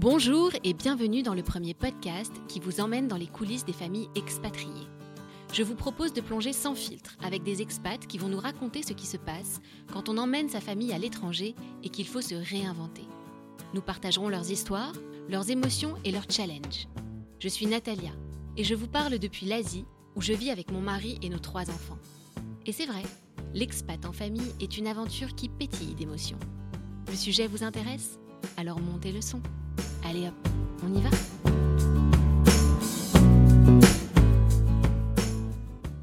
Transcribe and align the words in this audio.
Bonjour 0.00 0.50
et 0.64 0.72
bienvenue 0.72 1.22
dans 1.22 1.34
le 1.34 1.42
premier 1.42 1.74
podcast 1.74 2.32
qui 2.48 2.58
vous 2.58 2.80
emmène 2.80 3.06
dans 3.06 3.18
les 3.18 3.26
coulisses 3.26 3.66
des 3.66 3.74
familles 3.74 4.08
expatriées. 4.14 4.88
Je 5.52 5.62
vous 5.62 5.74
propose 5.74 6.14
de 6.14 6.22
plonger 6.22 6.54
sans 6.54 6.74
filtre 6.74 7.18
avec 7.22 7.42
des 7.42 7.60
expats 7.60 8.06
qui 8.06 8.16
vont 8.16 8.30
nous 8.30 8.40
raconter 8.40 8.82
ce 8.82 8.94
qui 8.94 9.04
se 9.04 9.18
passe 9.18 9.60
quand 9.92 10.08
on 10.08 10.16
emmène 10.16 10.48
sa 10.48 10.62
famille 10.62 10.94
à 10.94 10.98
l'étranger 10.98 11.54
et 11.84 11.90
qu'il 11.90 12.06
faut 12.06 12.22
se 12.22 12.34
réinventer. 12.34 13.04
Nous 13.74 13.82
partagerons 13.82 14.30
leurs 14.30 14.50
histoires, 14.50 14.94
leurs 15.28 15.50
émotions 15.50 15.94
et 16.06 16.12
leurs 16.12 16.30
challenges. 16.30 16.88
Je 17.38 17.48
suis 17.48 17.66
Natalia 17.66 18.12
et 18.56 18.64
je 18.64 18.74
vous 18.74 18.88
parle 18.88 19.18
depuis 19.18 19.44
l'Asie 19.44 19.84
où 20.16 20.22
je 20.22 20.32
vis 20.32 20.50
avec 20.50 20.72
mon 20.72 20.80
mari 20.80 21.18
et 21.20 21.28
nos 21.28 21.38
trois 21.38 21.68
enfants. 21.68 21.98
Et 22.64 22.72
c'est 22.72 22.86
vrai, 22.86 23.02
l'expat 23.52 24.02
en 24.06 24.12
famille 24.12 24.54
est 24.62 24.78
une 24.78 24.86
aventure 24.86 25.34
qui 25.34 25.50
pétille 25.50 25.94
d'émotions. 25.94 26.38
Le 27.06 27.16
sujet 27.16 27.48
vous 27.48 27.64
intéresse? 27.64 28.18
Alors 28.56 28.80
montez 28.80 29.12
le 29.12 29.20
son. 29.20 29.42
Allez 30.04 30.28
hop, 30.28 30.48
on 30.82 30.94
y 30.94 31.00
va 31.00 31.10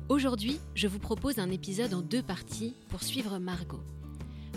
Aujourd'hui, 0.09 0.59
je 0.75 0.87
vous 0.87 0.99
propose 0.99 1.39
un 1.39 1.49
épisode 1.51 1.93
en 1.93 2.01
deux 2.01 2.21
parties 2.21 2.73
pour 2.89 3.03
suivre 3.03 3.39
Margot. 3.39 3.81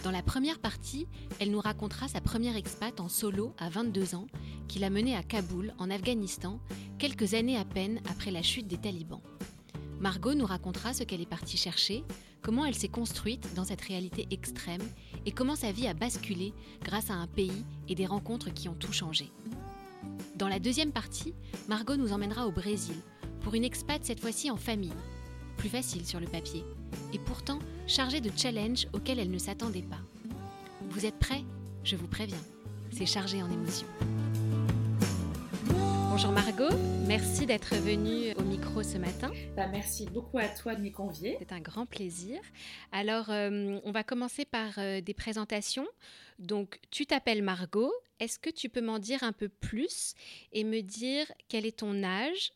Dans 0.04 0.10
la 0.10 0.22
première 0.22 0.58
partie, 0.58 1.06
elle 1.38 1.50
nous 1.50 1.60
racontera 1.60 2.08
sa 2.08 2.20
première 2.20 2.56
expat 2.56 3.00
en 3.00 3.08
solo 3.08 3.52
à 3.58 3.68
22 3.68 4.14
ans, 4.14 4.26
qui 4.68 4.78
l'a 4.78 4.90
menée 4.90 5.16
à 5.16 5.22
Kaboul, 5.22 5.74
en 5.78 5.90
Afghanistan, 5.90 6.60
quelques 6.98 7.34
années 7.34 7.58
à 7.58 7.64
peine 7.64 8.00
après 8.10 8.30
la 8.30 8.42
chute 8.42 8.66
des 8.66 8.78
talibans. 8.78 9.20
Margot 10.00 10.34
nous 10.34 10.46
racontera 10.46 10.94
ce 10.94 11.02
qu'elle 11.02 11.20
est 11.20 11.26
partie 11.26 11.58
chercher, 11.58 12.04
comment 12.42 12.64
elle 12.64 12.74
s'est 12.74 12.88
construite 12.88 13.54
dans 13.54 13.64
cette 13.64 13.80
réalité 13.82 14.26
extrême 14.30 14.82
et 15.26 15.32
comment 15.32 15.56
sa 15.56 15.72
vie 15.72 15.86
a 15.86 15.94
basculé 15.94 16.52
grâce 16.82 17.10
à 17.10 17.14
un 17.14 17.26
pays 17.26 17.64
et 17.88 17.94
des 17.94 18.06
rencontres 18.06 18.52
qui 18.52 18.68
ont 18.68 18.74
tout 18.74 18.92
changé. 18.92 19.30
Dans 20.36 20.48
la 20.48 20.58
deuxième 20.58 20.92
partie, 20.92 21.34
Margot 21.68 21.96
nous 21.96 22.12
emmènera 22.12 22.46
au 22.46 22.52
Brésil 22.52 22.96
pour 23.42 23.54
une 23.54 23.64
expat 23.64 24.04
cette 24.04 24.20
fois-ci 24.20 24.50
en 24.50 24.56
famille. 24.56 24.92
Plus 25.56 25.68
facile 25.68 26.06
sur 26.06 26.20
le 26.20 26.26
papier, 26.26 26.64
et 27.12 27.18
pourtant 27.18 27.58
chargée 27.86 28.22
de 28.22 28.30
challenges 28.34 28.86
auxquels 28.94 29.18
elle 29.18 29.30
ne 29.30 29.38
s'attendait 29.38 29.82
pas. 29.82 30.00
Vous 30.88 31.04
êtes 31.04 31.18
prêts? 31.18 31.44
Je 31.84 31.96
vous 31.96 32.06
préviens, 32.06 32.40
c'est 32.90 33.06
chargé 33.06 33.42
en 33.42 33.50
émotions. 33.50 33.86
Bonjour 36.22 36.34
Margot, 36.34 36.76
merci 37.06 37.46
d'être 37.46 37.74
venue 37.76 38.34
au 38.36 38.42
micro 38.42 38.82
ce 38.82 38.98
matin. 38.98 39.30
Bah, 39.56 39.68
merci 39.68 40.04
beaucoup 40.04 40.36
à 40.36 40.48
toi 40.48 40.74
de 40.74 40.82
m'y 40.82 40.92
convier. 40.92 41.38
C'est 41.38 41.52
un 41.52 41.60
grand 41.60 41.86
plaisir. 41.86 42.38
Alors, 42.92 43.30
euh, 43.30 43.78
on 43.84 43.90
va 43.90 44.04
commencer 44.04 44.44
par 44.44 44.72
euh, 44.76 45.00
des 45.00 45.14
présentations. 45.14 45.86
Donc, 46.38 46.78
tu 46.90 47.06
t'appelles 47.06 47.42
Margot. 47.42 47.90
Est-ce 48.18 48.38
que 48.38 48.50
tu 48.50 48.68
peux 48.68 48.82
m'en 48.82 48.98
dire 48.98 49.22
un 49.22 49.32
peu 49.32 49.48
plus 49.48 50.12
et 50.52 50.62
me 50.62 50.82
dire 50.82 51.24
quel 51.48 51.64
est 51.64 51.78
ton 51.78 52.04
âge, 52.04 52.52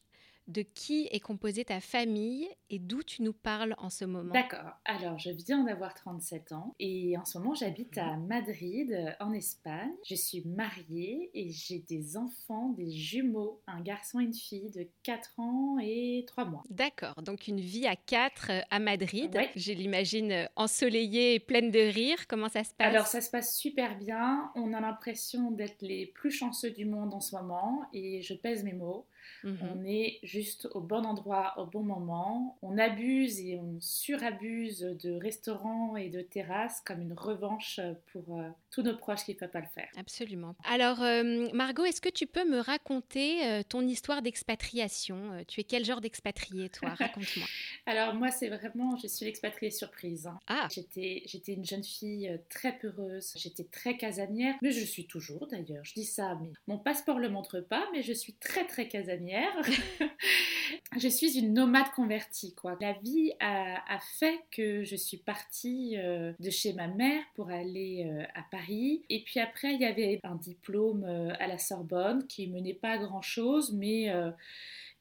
de 0.46 0.62
qui 0.62 1.08
est 1.10 1.20
composée 1.20 1.64
ta 1.64 1.80
famille 1.80 2.48
et 2.70 2.78
d'où 2.78 3.02
tu 3.02 3.22
nous 3.22 3.32
parles 3.32 3.74
en 3.78 3.90
ce 3.90 4.04
moment. 4.04 4.32
D'accord. 4.32 4.72
Alors, 4.84 5.18
je 5.18 5.30
viens 5.30 5.64
d'avoir 5.64 5.94
37 5.94 6.52
ans 6.52 6.74
et 6.78 7.16
en 7.16 7.24
ce 7.24 7.38
moment, 7.38 7.54
j'habite 7.54 7.96
à 7.98 8.16
mhm. 8.16 8.26
Madrid, 8.26 9.16
en 9.20 9.32
Espagne. 9.32 9.92
Je 10.04 10.14
suis 10.14 10.42
mariée 10.44 11.30
et 11.34 11.50
j'ai 11.50 11.78
des 11.78 12.16
enfants, 12.16 12.70
des 12.70 12.90
jumeaux, 12.90 13.62
un 13.66 13.80
garçon 13.80 14.20
et 14.20 14.24
une 14.24 14.34
fille 14.34 14.70
de 14.70 14.86
4 15.02 15.38
ans 15.38 15.76
et 15.80 16.24
3 16.26 16.44
mois. 16.46 16.62
D'accord. 16.68 17.14
Donc, 17.22 17.48
une 17.48 17.60
vie 17.60 17.86
à 17.86 17.96
4 17.96 18.50
euh, 18.50 18.60
à 18.70 18.78
Madrid. 18.78 19.38
Je 19.56 19.72
l'imagine 19.72 20.32
euh, 20.32 20.46
ensoleillée 20.56 21.34
et 21.34 21.40
pleine 21.40 21.70
de 21.70 21.80
rire. 21.80 22.26
Comment 22.28 22.48
ça 22.48 22.64
se 22.64 22.74
passe? 22.74 22.86
Alors, 22.86 23.06
ça 23.06 23.20
se 23.20 23.30
passe 23.30 23.56
super 23.56 23.96
bien. 23.96 24.50
On 24.54 24.72
a 24.72 24.80
l'impression 24.80 25.50
d'être 25.50 25.82
les 25.82 26.06
plus 26.06 26.30
chanceux 26.30 26.70
du 26.70 26.84
monde 26.84 27.14
en 27.14 27.20
ce 27.20 27.34
moment 27.36 27.82
et 27.92 28.22
je 28.22 28.34
pèse 28.34 28.64
mes 28.64 28.72
mots. 28.72 29.06
Mhm. 29.42 29.58
On 29.74 29.84
est 29.84 30.18
juste 30.22 30.68
au 30.72 30.80
bon 30.80 31.04
endroit 31.04 31.54
au 31.58 31.66
bon 31.66 31.82
moment. 31.82 32.58
On 32.62 32.78
abuse 32.78 33.40
et 33.40 33.56
on 33.56 33.78
surabuse 33.80 34.80
de 34.80 35.12
restaurants 35.12 35.96
et 35.96 36.08
de 36.08 36.20
terrasses 36.20 36.80
comme 36.84 37.00
une 37.00 37.12
revanche 37.12 37.80
pour 38.12 38.38
euh, 38.38 38.48
tous 38.70 38.82
nos 38.82 38.96
proches 38.96 39.24
qui 39.24 39.32
ne 39.32 39.38
peuvent 39.38 39.50
pas 39.50 39.60
le 39.60 39.68
faire. 39.74 39.88
Absolument. 39.96 40.54
Alors, 40.64 41.02
euh, 41.02 41.48
Margot, 41.52 41.84
est-ce 41.84 42.00
que 42.00 42.08
tu 42.08 42.26
peux 42.26 42.48
me 42.48 42.58
raconter 42.58 43.46
euh, 43.46 43.62
ton 43.62 43.82
histoire 43.82 44.22
d'expatriation? 44.22 45.44
Tu 45.48 45.60
es 45.60 45.64
quel 45.64 45.84
genre 45.84 46.00
d'expatrié, 46.00 46.68
toi? 46.68 46.90
Raconte-moi. 46.98 47.46
Alors, 47.86 48.14
moi, 48.14 48.30
c'est 48.30 48.48
vraiment, 48.48 48.96
je 48.96 49.06
suis 49.06 49.26
l'expatriée 49.26 49.70
surprise. 49.70 50.26
Hein. 50.26 50.38
Ah. 50.46 50.68
J'étais, 50.72 51.22
j'étais 51.26 51.52
une 51.52 51.64
jeune 51.64 51.84
fille 51.84 52.38
très 52.48 52.76
peureuse, 52.78 53.32
j'étais 53.36 53.64
très 53.64 53.96
casanière, 53.96 54.54
mais 54.62 54.72
je 54.72 54.84
suis 54.84 55.06
toujours 55.06 55.46
d'ailleurs. 55.46 55.84
Je 55.84 55.94
dis 55.94 56.04
ça, 56.04 56.38
mais 56.40 56.50
mon 56.66 56.78
passeport 56.78 57.18
le 57.18 57.28
montre 57.28 57.60
pas, 57.60 57.86
mais 57.92 58.02
je 58.02 58.12
suis 58.12 58.34
très, 58.34 58.66
très 58.66 58.88
casanière 58.88 59.13
je 60.98 61.08
suis 61.08 61.38
une 61.38 61.52
nomade 61.54 61.90
convertie, 61.94 62.54
quoi. 62.54 62.76
La 62.80 62.92
vie 62.92 63.32
a, 63.40 63.98
fait 64.18 64.40
que 64.50 64.84
je 64.84 64.96
suis 64.96 65.16
partie 65.16 65.96
euh, 65.96 66.32
de 66.40 66.50
chez 66.50 66.72
ma 66.72 66.88
mère 66.88 67.22
pour 67.34 67.50
aller 67.50 68.06
euh, 68.06 68.24
à 68.34 68.42
Paris. 68.50 69.02
Et 69.08 69.22
puis 69.24 69.40
après, 69.40 69.74
il 69.74 69.80
y 69.80 69.84
avait 69.84 70.20
un 70.22 70.36
diplôme 70.36 71.04
euh, 71.04 71.32
à 71.38 71.46
la 71.46 71.58
Sorbonne 71.58 72.26
qui 72.26 72.48
menait 72.48 72.74
pas 72.74 72.90
à 72.90 72.98
grand 72.98 73.22
chose, 73.22 73.72
mais 73.72 74.12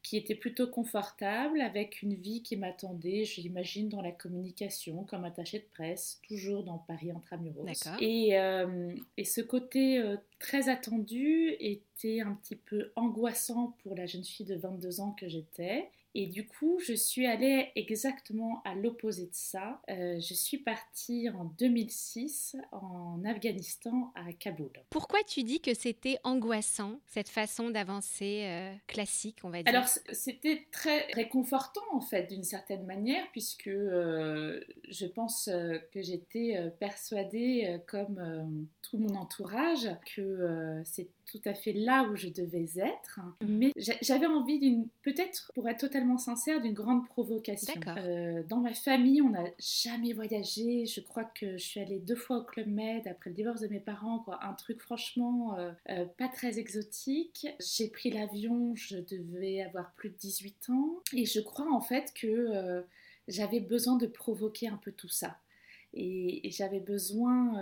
qui 0.03 0.17
était 0.17 0.35
plutôt 0.35 0.67
confortable, 0.67 1.61
avec 1.61 2.01
une 2.01 2.13
vie 2.13 2.43
qui 2.43 2.57
m'attendait, 2.57 3.23
j'imagine, 3.23 3.87
dans 3.87 4.01
la 4.01 4.11
communication, 4.11 5.05
comme 5.05 5.23
attaché 5.23 5.59
de 5.59 5.65
presse, 5.73 6.19
toujours 6.27 6.63
dans 6.63 6.77
Paris 6.77 7.11
intramuros. 7.11 7.65
Et, 8.01 8.37
euh, 8.37 8.93
et 9.15 9.23
ce 9.23 9.39
côté 9.39 9.99
euh, 9.99 10.17
très 10.39 10.67
attendu 10.67 11.55
était 11.59 12.19
un 12.19 12.33
petit 12.33 12.57
peu 12.57 12.91
angoissant 12.97 13.77
pour 13.81 13.95
la 13.95 14.05
jeune 14.05 14.25
fille 14.25 14.45
de 14.45 14.55
22 14.55 14.99
ans 14.99 15.15
que 15.17 15.29
j'étais. 15.29 15.89
Et 16.15 16.27
du 16.27 16.45
coup, 16.45 16.79
je 16.85 16.93
suis 16.93 17.25
allée 17.25 17.71
exactement 17.75 18.61
à 18.65 18.75
l'opposé 18.75 19.25
de 19.25 19.33
ça. 19.33 19.81
Euh, 19.89 20.19
je 20.19 20.33
suis 20.35 20.59
partie 20.59 21.29
en 21.29 21.45
2006 21.45 22.55
en 22.71 23.23
Afghanistan 23.25 24.11
à 24.15 24.31
Kaboul. 24.31 24.71
Pourquoi 24.91 25.23
tu 25.23 25.43
dis 25.43 25.59
que 25.59 25.73
c'était 25.73 26.19
angoissant, 26.23 26.99
cette 27.07 27.29
façon 27.29 27.71
d'avancer 27.71 28.43
euh, 28.43 28.75
classique, 28.85 29.39
on 29.43 29.49
va 29.49 29.63
dire? 29.63 29.73
Alors, 29.73 29.87
c'était 30.11 30.67
très 30.71 31.07
réconfortant 31.13 31.81
en 31.93 32.01
fait, 32.01 32.27
d'une 32.27 32.43
certaine 32.43 32.85
manière, 32.85 33.25
puisque 33.31 33.67
euh, 33.67 34.63
je 34.89 35.07
pense 35.07 35.49
que 35.91 36.01
j'étais 36.01 36.71
persuadée, 36.79 37.79
comme 37.87 38.67
tout 38.81 38.97
mon 38.97 39.15
entourage, 39.15 39.89
que 40.15 40.81
c'est 40.85 41.09
tout 41.25 41.41
à 41.45 41.53
fait 41.53 41.73
là 41.73 42.03
où 42.03 42.15
je 42.15 42.27
devais 42.29 42.67
être. 42.77 43.19
Mais 43.47 43.71
j'avais 44.01 44.25
envie 44.25 44.59
d'une, 44.59 44.87
peut-être 45.01 45.51
pour 45.53 45.67
être 45.69 45.79
totalement 45.79 46.17
sincère, 46.17 46.61
d'une 46.61 46.73
grande 46.73 47.07
provocation. 47.07 47.73
Euh, 47.87 48.43
dans 48.47 48.59
ma 48.59 48.73
famille, 48.73 49.21
on 49.21 49.29
n'a 49.29 49.45
jamais 49.59 50.13
voyagé. 50.13 50.85
Je 50.85 51.01
crois 51.01 51.23
que 51.23 51.57
je 51.57 51.63
suis 51.63 51.79
allée 51.79 51.99
deux 51.99 52.15
fois 52.15 52.37
au 52.37 52.43
Club 52.43 52.67
Med 52.67 53.07
après 53.07 53.29
le 53.29 53.35
divorce 53.35 53.61
de 53.61 53.67
mes 53.67 53.79
parents. 53.79 54.19
Quoi. 54.19 54.43
Un 54.43 54.53
truc 54.53 54.81
franchement 54.81 55.57
euh, 55.57 55.71
euh, 55.89 56.05
pas 56.17 56.27
très 56.27 56.59
exotique. 56.59 57.47
J'ai 57.59 57.87
pris 57.87 58.11
l'avion, 58.11 58.75
je 58.75 58.97
devais 58.97 59.61
avoir 59.61 59.91
plus 59.93 60.09
de 60.09 60.15
18 60.15 60.69
ans. 60.69 61.01
Et 61.13 61.25
je 61.25 61.39
crois 61.39 61.71
en 61.71 61.81
fait 61.81 62.13
que 62.13 62.83
j'avais 63.27 63.59
besoin 63.59 63.97
de 63.97 64.07
provoquer 64.07 64.67
un 64.67 64.77
peu 64.77 64.91
tout 64.91 65.09
ça. 65.09 65.37
Et, 65.93 66.47
et 66.47 66.51
j'avais 66.51 66.79
besoin 66.79 67.61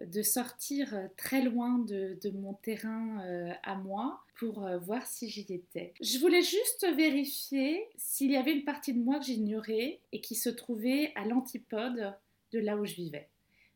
de 0.00 0.22
sortir 0.22 0.94
euh, 0.94 1.06
très 1.16 1.42
loin 1.42 1.78
de, 1.78 2.18
mon 2.30 2.54
terrain 2.54 3.20
euh, 3.24 3.52
à 3.62 3.76
moi 3.76 4.20
pour 4.36 4.64
euh, 4.64 4.78
voir 4.78 5.06
si 5.06 5.28
j'y 5.28 5.46
étais. 5.52 5.92
Je 6.00 6.18
voulais 6.18 6.42
juste 6.42 6.86
vérifier 6.96 7.86
s'il 7.96 8.30
y 8.30 8.36
avait 8.36 8.52
une 8.52 8.64
partie 8.64 8.94
de 8.94 8.98
moi 8.98 9.18
que 9.18 9.26
j'ignorais 9.26 10.00
et 10.12 10.20
qui 10.20 10.34
se 10.34 10.48
trouvait 10.48 11.12
à 11.14 11.24
l'antipode 11.24 12.14
de 12.52 12.58
là 12.58 12.76
où 12.76 12.84
je 12.84 12.94
vivais. 12.94 13.28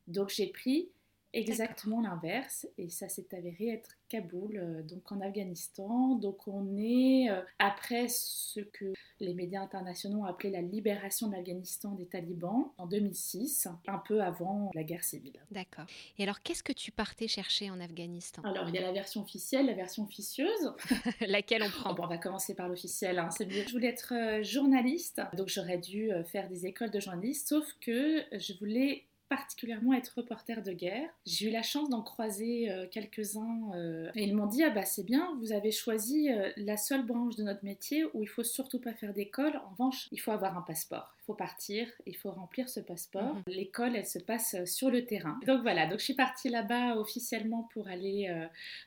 Donc 0.09 0.31
j'ai 0.31 0.47
pris 0.47 0.89
exactement 1.37 2.01
l'inverse 2.01 2.67
et 2.79 2.89
ça 2.89 3.09
s'est 3.09 3.35
avéré 3.35 3.69
être 3.69 3.97
Kaboul, 4.09 4.57
euh, 4.57 4.83
donc 4.83 5.11
en 5.11 5.21
Afghanistan. 5.21 6.15
Donc 6.15 6.47
on 6.47 6.77
est 6.77 7.29
euh, 7.29 7.43
après 7.59 8.09
ce 8.09 8.61
que 8.61 8.93
les 9.21 9.35
médias 9.35 9.63
internationaux 9.63 10.21
ont 10.21 10.25
appelé 10.25 10.51
la 10.51 10.63
libération 10.63 11.29
de 11.29 11.35
l'Afghanistan 11.35 11.93
des 11.93 12.07
talibans 12.07 12.71
en 12.79 12.87
2006, 12.87 13.69
un 13.87 13.99
peu 13.99 14.23
avant 14.23 14.71
la 14.75 14.85
guerre 14.85 15.05
civile. 15.05 15.41
D'accord. 15.51 15.87
Et 16.19 16.23
alors 16.23 16.41
qu'est-ce 16.43 16.63
que 16.63 16.73
tu 16.73 16.93
partais 16.93 17.29
chercher 17.29 17.71
en 17.71 17.81
Afghanistan? 17.81 18.43
Alors 18.45 18.69
il 18.69 18.75
y 18.75 18.79
a 18.79 18.83
la 18.83 18.93
version 18.93 19.23
officielle, 19.23 19.67
la 19.67 19.75
version 19.75 20.05
officieuse. 20.05 20.73
Laquelle 21.21 21.63
on 21.63 21.71
prend? 21.71 21.95
Bon, 21.95 22.05
On 22.05 22.09
va 22.09 22.19
commencer 22.19 22.55
par 22.55 22.69
l'officiel, 22.69 23.19
hein, 23.19 23.31
c'est 23.31 23.47
mieux. 23.47 23.65
Je 23.67 23.73
voulais 23.73 23.89
être 23.89 24.15
euh, 24.15 24.43
journaliste, 24.43 25.21
donc 25.37 25.49
j'aurais 25.49 25.79
dû 25.79 26.11
faire 26.27 26.49
des 26.49 26.67
écoles 26.67 26.91
de 26.91 27.01
journaliste, 27.01 27.49
sauf 27.49 27.67
que 27.81 28.23
je 28.33 28.53
voulais 28.55 29.05
particulièrement 29.29 29.93
être 29.93 30.15
reporter 30.17 30.63
de 30.63 30.73
guerre. 30.73 31.09
J'ai 31.25 31.49
eu 31.49 31.51
la 31.51 31.63
chance 31.63 31.89
d'en 31.89 32.03
croiser 32.03 32.71
euh, 32.71 32.87
quelques-uns 32.91 33.73
euh, 33.75 34.11
et 34.15 34.25
ils 34.25 34.35
m'ont 34.37 34.47
dit 34.47 34.63
ah 34.63 34.71
bah 34.71 34.85
c'est 34.85 35.05
bien, 35.05 35.37
vous 35.41 35.53
avez 35.53 35.73
choisi 35.73 36.31
euh, 36.31 36.51
la 36.57 36.77
seule 36.77 37.05
branche 37.05 37.37
de 37.37 37.43
notre 37.43 37.65
métier 37.65 38.05
où 38.15 38.23
il 38.23 38.29
faut 38.29 38.45
surtout 38.45 38.81
pas 38.81 38.93
faire 38.95 39.13
d'école. 39.13 39.57
En 39.67 39.71
revanche, 39.71 40.09
il 40.13 40.21
faut 40.21 40.31
avoir 40.31 40.57
un 40.57 40.63
passeport. 40.63 41.15
Il 41.23 41.25
faut 41.27 41.35
partir, 41.35 41.89
il 42.07 42.17
faut 42.17 42.31
remplir 42.31 42.69
ce 42.69 42.79
passeport. 42.79 43.35
Mhm. 43.35 43.43
L'école, 43.49 43.97
elle 43.97 44.07
se 44.07 44.21
passe 44.21 44.65
sur 44.65 44.91
le 44.91 45.05
terrain. 45.05 45.41
Donc 45.47 45.63
voilà, 45.63 45.89
donc 45.89 45.99
je 45.99 46.05
suis 46.05 46.15
partie 46.15 46.49
là-bas 46.49 46.97
officiellement 46.97 47.69
pour 47.73 47.89
aller 47.89 48.33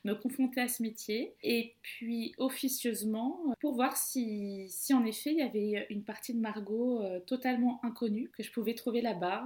me 0.04 0.14
confronter 0.14 0.62
à 0.62 0.68
ce 0.68 0.82
métier 0.82 1.34
et 1.42 1.74
puis 1.82 2.34
officieusement 2.38 3.38
pour 3.60 3.74
voir 3.74 3.96
si, 3.96 4.66
si 4.70 4.94
en 4.94 5.04
effet 5.04 5.32
il 5.32 5.38
y 5.38 5.42
avait 5.42 5.86
une 5.90 6.02
partie 6.02 6.32
de 6.32 6.40
Margot 6.40 7.02
totalement 7.26 7.78
inconnue 7.84 8.30
que 8.30 8.42
je 8.42 8.50
pouvais 8.50 8.74
trouver 8.74 9.02
là-bas, 9.02 9.44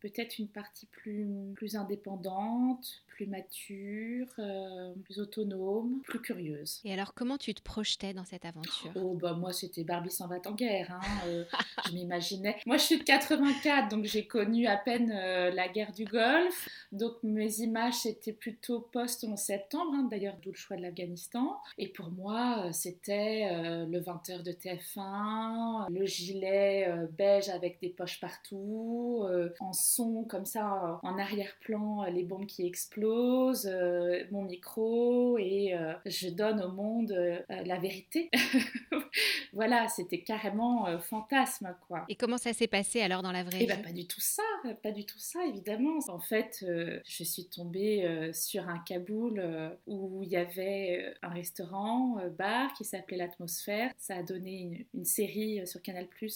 peut-être 0.00 0.35
une 0.38 0.48
partie 0.48 0.86
plus, 0.86 1.52
plus 1.54 1.76
indépendante, 1.76 3.02
plus 3.16 3.26
mature, 3.26 4.26
euh, 4.38 4.92
plus 5.04 5.18
autonome, 5.18 6.02
plus 6.04 6.20
curieuse. 6.20 6.82
Et 6.84 6.92
alors, 6.92 7.14
comment 7.14 7.38
tu 7.38 7.54
te 7.54 7.62
projetais 7.62 8.12
dans 8.12 8.26
cette 8.26 8.44
aventure? 8.44 8.92
Oh, 8.94 9.14
bah 9.14 9.32
moi, 9.32 9.54
c'était 9.54 9.84
Barbie 9.84 10.10
s'en 10.10 10.28
va 10.28 10.36
en 10.44 10.52
guerre. 10.52 10.92
Hein. 10.92 11.26
Euh, 11.26 11.44
je 11.86 11.94
m'imaginais. 11.94 12.56
Moi, 12.66 12.76
je 12.76 12.82
suis 12.82 12.98
de 12.98 13.04
84, 13.04 13.88
donc 13.88 14.04
j'ai 14.04 14.26
connu 14.26 14.66
à 14.66 14.76
peine 14.76 15.10
euh, 15.10 15.50
la 15.50 15.68
guerre 15.68 15.92
du 15.92 16.04
Golfe. 16.04 16.68
Donc, 16.92 17.14
mes 17.22 17.60
images, 17.60 17.94
c'était 17.94 18.34
plutôt 18.34 18.80
post-11 18.92 19.36
septembre, 19.38 19.94
hein, 19.94 20.08
d'ailleurs, 20.10 20.36
d'où 20.42 20.50
le 20.50 20.56
choix 20.56 20.76
de 20.76 20.82
l'Afghanistan. 20.82 21.56
Et 21.78 21.88
pour 21.88 22.10
moi, 22.10 22.70
c'était 22.72 23.48
le 23.86 23.98
20h 23.98 24.42
de 24.42 24.52
TF1, 24.52 25.90
le 25.90 26.04
gilet 26.04 26.94
beige 27.16 27.48
avec 27.48 27.80
des 27.80 27.88
poches 27.88 28.20
partout, 28.20 29.26
en 29.60 29.72
son 29.72 30.24
comme 30.24 30.44
ça, 30.44 31.00
en 31.02 31.18
arrière-plan, 31.18 32.04
les 32.04 32.22
bombes 32.22 32.46
qui 32.46 32.66
explosent 32.66 33.05
euh, 33.06 34.24
mon 34.30 34.42
micro 34.42 35.38
et 35.38 35.74
euh, 35.74 35.94
je 36.04 36.28
donne 36.28 36.60
au 36.62 36.70
monde 36.70 37.12
euh, 37.12 37.38
la 37.48 37.78
vérité. 37.78 38.30
voilà, 39.52 39.88
c'était 39.88 40.20
carrément 40.22 40.98
fantasme 41.00 41.74
quoi. 41.86 42.04
Et 42.08 42.16
comment 42.16 42.38
ça 42.38 42.52
s'est 42.52 42.66
passé 42.66 43.00
alors 43.00 43.22
dans 43.22 43.32
la 43.32 43.44
vraie 43.44 43.58
eh 43.60 43.60
vie? 43.60 43.66
ben, 43.66 43.82
Pas 43.82 43.92
du 43.92 44.06
tout 44.06 44.20
ça, 44.20 44.42
pas 44.82 44.92
du 44.92 45.04
tout 45.04 45.18
ça 45.18 45.44
évidemment. 45.46 45.98
En 46.08 46.20
fait, 46.20 46.64
je 47.04 47.24
suis 47.24 47.46
tombée 47.48 48.30
sur 48.32 48.68
un 48.68 48.78
Kaboul 48.78 49.76
où 49.86 50.22
il 50.22 50.28
y 50.28 50.36
avait 50.36 51.14
un 51.22 51.28
restaurant, 51.30 52.18
bar 52.38 52.72
qui 52.74 52.84
s'appelait 52.84 53.16
l'Atmosphère. 53.16 53.92
Ça 53.98 54.16
a 54.16 54.22
donné 54.22 54.86
une, 54.94 55.04
série 55.04 55.66
sur 55.66 55.82
Canal+, 55.82 56.06
je 56.20 56.28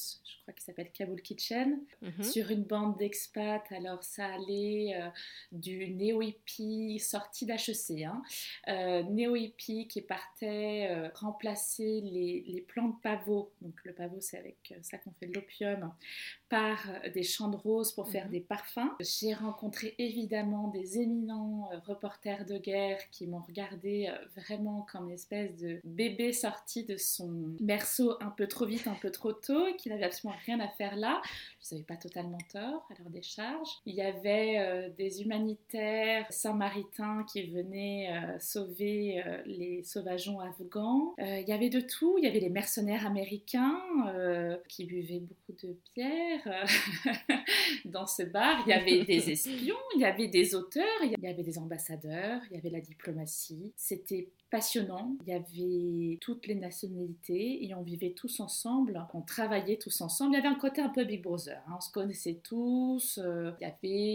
crois 0.42 0.54
qui 0.54 0.64
s'appelle 0.64 0.90
Kaboul 0.92 1.20
Kitchen, 1.22 1.80
Mhm. 2.02 2.22
sur 2.22 2.50
une 2.50 2.62
bande 2.62 2.96
d'expats. 2.98 3.62
Alors 3.70 4.02
ça 4.02 4.26
allait 4.26 4.94
du 5.52 5.88
néo-hippie 5.90 6.98
sorti 6.98 7.46
d'HEC, 7.46 8.04
hein, 8.04 8.22
euh, 8.68 9.02
néo-hippie 9.04 9.88
qui 9.88 10.00
partait 10.02 10.88
euh, 10.90 11.08
remplacer 11.14 12.00
les, 12.02 12.44
les 12.46 12.60
plants 12.72 12.88
de 12.88 13.00
pavot, 13.02 13.52
donc 13.60 13.74
le 13.84 13.92
pavot 13.92 14.20
c'est 14.20 14.38
avec 14.38 14.74
ça 14.82 14.98
qu'on 14.98 15.12
fait 15.12 15.26
de 15.26 15.34
l'opium, 15.34 15.92
par 16.50 16.78
des 17.14 17.22
champs 17.22 17.48
de 17.48 17.56
roses 17.56 17.92
pour 17.92 18.08
faire 18.08 18.26
Mhm. 18.26 18.32
des 18.32 18.40
parfums. 18.40 18.90
J'ai 19.00 19.32
rencontré 19.32 19.94
évidemment 19.98 20.68
des 20.68 20.98
éminents 20.98 21.70
euh, 21.72 21.78
reporters 21.86 22.44
de 22.44 22.58
guerre 22.58 22.98
qui 23.12 23.26
m'ont 23.26 23.40
regardé 23.40 24.08
euh, 24.10 24.16
vraiment 24.42 24.86
comme 24.92 25.04
une 25.06 25.12
espèce 25.14 25.56
de 25.56 25.80
bébé 25.84 26.32
sorti 26.32 26.84
de 26.84 26.96
son 26.96 27.54
berceau 27.60 28.16
un 28.20 28.30
peu 28.30 28.46
trop 28.48 28.66
vite, 28.66 28.86
un 28.88 28.94
peu 29.00 29.10
trop 29.10 29.32
tôt, 29.32 29.64
qui 29.78 29.88
n'avait 29.88 30.04
absolument 30.04 30.38
rien 30.44 30.60
à 30.60 30.68
faire 30.68 30.96
là. 30.96 31.22
Ils 31.62 31.74
n'avaient 31.74 31.86
pas 31.86 31.96
totalement 31.96 32.38
tort 32.52 32.86
à 32.90 32.94
leur 33.00 33.10
décharge. 33.10 33.68
Il 33.86 33.94
y 33.94 34.02
avait 34.02 34.58
euh, 34.58 34.88
des 34.98 35.22
humanitaires 35.22 36.26
samaritains 36.30 37.24
qui 37.32 37.42
venaient 37.44 38.10
euh, 38.12 38.38
sauver 38.40 39.22
euh, 39.24 39.40
les 39.46 39.82
sauvageons 39.84 40.40
afghans. 40.40 41.14
Euh, 41.20 41.38
il 41.40 41.48
y 41.48 41.52
avait 41.52 41.70
de 41.70 41.80
tout. 41.80 42.16
Il 42.18 42.24
y 42.24 42.26
avait 42.26 42.40
les 42.40 42.50
mercenaires 42.50 43.06
américains 43.06 43.80
euh, 44.08 44.56
qui 44.68 44.84
buvaient 44.84 45.20
beaucoup 45.20 45.52
de 45.64 45.76
bière 45.94 46.39
euh, 46.46 46.64
dans 47.84 48.06
ce 48.06 48.22
bar. 48.22 48.62
Il 48.66 48.70
y 48.70 48.72
avait 48.72 49.04
des 49.04 49.30
espions, 49.30 49.76
il 49.94 50.00
y 50.00 50.04
avait 50.04 50.28
des 50.28 50.54
auteurs, 50.54 50.84
il 51.02 51.14
y 51.18 51.26
avait 51.26 51.42
des 51.42 51.58
ambassadeurs, 51.58 52.40
il 52.50 52.56
y 52.56 52.58
avait 52.58 52.70
la 52.70 52.80
diplomatie. 52.80 53.72
C'était 53.76 54.28
passionnant. 54.50 55.16
Il 55.26 55.32
y 55.32 55.34
avait 55.34 56.18
toutes 56.20 56.46
les 56.46 56.54
nationalités 56.54 57.64
et 57.64 57.74
on 57.74 57.82
vivait 57.82 58.10
tous 58.10 58.40
ensemble, 58.40 59.06
on 59.14 59.22
travaillait 59.22 59.76
tous 59.78 60.00
ensemble. 60.00 60.32
Il 60.34 60.36
y 60.36 60.40
avait 60.40 60.48
un 60.54 60.58
côté 60.58 60.80
un 60.80 60.88
peu 60.88 61.04
Big 61.04 61.22
Brother, 61.22 61.58
hein. 61.68 61.74
on 61.76 61.80
se 61.80 61.90
connaissait 61.90 62.40
tous. 62.42 63.18
euh, 63.22 63.52
il 63.60 63.64
y 63.64 63.70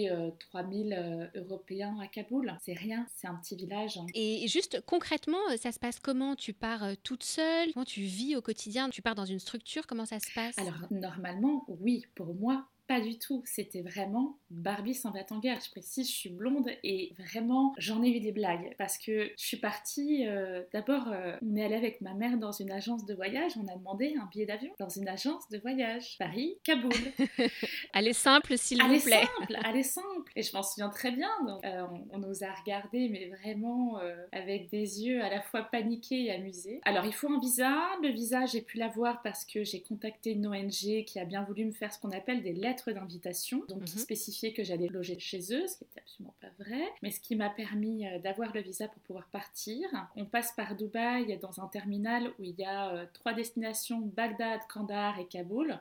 avait 0.07 0.11
euh, 0.15 0.31
3000 0.51 0.93
euh, 0.93 1.39
Européens 1.41 1.97
à 2.01 2.07
Kaboul. 2.07 2.53
C'est 2.61 2.73
rien, 2.73 3.07
c'est 3.15 3.27
un 3.27 3.35
petit 3.35 3.55
village. 3.55 3.97
hein. 3.97 4.05
Et 4.13 4.47
juste 4.47 4.81
concrètement, 4.85 5.37
euh, 5.51 5.57
ça 5.57 5.71
se 5.71 5.79
passe 5.79 5.99
comment? 5.99 6.35
Tu 6.35 6.53
pars 6.53 6.83
euh, 6.83 6.93
toute 7.03 7.23
seule? 7.23 7.71
Comment 7.73 7.85
tu 7.85 8.01
vis 8.01 8.35
au 8.35 8.41
quotidien? 8.41 8.89
Tu 8.89 9.01
pars 9.01 9.15
dans 9.15 9.25
une 9.25 9.39
structure? 9.39 9.87
Comment 9.87 10.05
ça 10.05 10.19
se 10.19 10.31
passe? 10.33 10.57
Alors 10.57 10.75
normalement, 10.91 11.65
oui, 11.67 12.05
pour 12.15 12.33
moi, 12.35 12.65
pas 12.87 12.99
du 13.01 13.17
tout. 13.17 13.41
C'était 13.45 13.81
vraiment 13.81 14.37
Barbie 14.49 14.93
s'en 14.93 15.11
va 15.11 15.19
en 15.31 15.39
guerre. 15.39 15.59
Je 15.65 15.69
précise, 15.71 16.07
je 16.09 16.15
suis 16.15 16.29
blonde 16.29 16.69
et 16.83 17.13
vraiment, 17.17 17.73
j'en 17.77 18.03
ai 18.03 18.09
eu 18.09 18.19
des 18.19 18.31
blagues 18.31 18.75
parce 18.77 18.97
que 18.97 19.31
je 19.37 19.45
suis 19.45 19.57
partie. 19.57 20.27
euh, 20.27 20.63
D'abord, 20.73 21.07
euh, 21.11 21.35
on 21.45 21.55
est 21.55 21.63
allé 21.65 21.75
avec 21.75 22.01
ma 22.01 22.13
mère 22.13 22.37
dans 22.37 22.51
une 22.51 22.71
agence 22.71 23.05
de 23.05 23.13
voyage. 23.13 23.53
On 23.57 23.67
a 23.67 23.75
demandé 23.75 24.15
un 24.21 24.25
billet 24.31 24.45
d'avion 24.45 24.71
dans 24.79 24.89
une 24.89 25.07
agence 25.07 25.47
de 25.49 25.57
voyage. 25.57 26.15
Paris, 26.19 26.57
Kaboul. 26.63 26.91
Allez 27.93 28.13
simple, 28.13 28.57
s'il 28.57 28.81
Elle 28.81 28.93
est 28.93 28.97
vous 28.97 29.05
plaît. 29.05 29.23
simple, 29.39 29.59
elle 29.65 29.75
est 29.77 29.83
simple. 29.83 30.31
Et 30.35 30.41
je 30.43 30.53
m'en 30.55 30.63
souviens 30.63 30.89
très 30.89 31.11
bien. 31.11 31.29
Donc, 31.45 31.65
euh, 31.65 31.83
on, 32.11 32.15
on 32.15 32.19
nous 32.19 32.43
a 32.43 32.51
regardés, 32.53 33.09
mais 33.09 33.27
vraiment 33.27 33.99
euh, 33.99 34.15
avec 34.31 34.69
des 34.69 35.03
yeux 35.05 35.21
à 35.23 35.29
la 35.29 35.41
fois 35.41 35.63
paniqués 35.63 36.25
et 36.25 36.31
amusés. 36.31 36.81
Alors, 36.85 37.05
il 37.05 37.13
faut 37.13 37.29
un 37.31 37.39
visa. 37.39 37.73
Le 38.01 38.09
visa, 38.09 38.45
j'ai 38.45 38.61
pu 38.61 38.77
l'avoir 38.77 39.21
parce 39.21 39.45
que 39.45 39.63
j'ai 39.63 39.81
contacté 39.81 40.31
une 40.31 40.47
ONG 40.47 41.03
qui 41.05 41.19
a 41.19 41.25
bien 41.25 41.43
voulu 41.43 41.65
me 41.65 41.71
faire 41.71 41.91
ce 41.93 41.99
qu'on 41.99 42.11
appelle 42.11 42.43
des 42.43 42.53
lettres 42.53 42.74
d'invitation, 42.93 43.63
donc 43.69 43.83
qui 43.85 43.95
Mhm. 43.95 43.99
spécifiait 44.01 44.53
que 44.53 44.63
j'allais 44.63 44.87
loger 44.87 45.17
chez 45.19 45.39
eux, 45.53 45.67
ce 45.67 45.77
qui 45.77 45.83
n'était 45.85 45.99
absolument 46.01 46.35
pas 46.41 46.49
vrai, 46.59 46.83
mais 47.01 47.11
ce 47.11 47.19
qui 47.19 47.35
m'a 47.35 47.49
permis 47.49 48.07
euh, 48.07 48.19
d'avoir 48.19 48.53
le 48.53 48.61
visa 48.61 48.87
pour 48.87 49.01
pouvoir 49.03 49.27
partir. 49.29 49.87
On 50.15 50.25
passe 50.25 50.51
par 50.53 50.75
Dubaï 50.75 51.37
dans 51.39 51.61
un 51.61 51.67
terminal 51.67 52.27
où 52.39 52.43
il 52.43 52.55
y 52.59 52.65
a 52.65 52.93
euh, 52.93 53.05
trois 53.13 53.33
destinations 53.33 53.99
Bagdad, 53.99 54.61
Kandahar 54.67 55.19
et 55.19 55.25
Kaboul. 55.27 55.79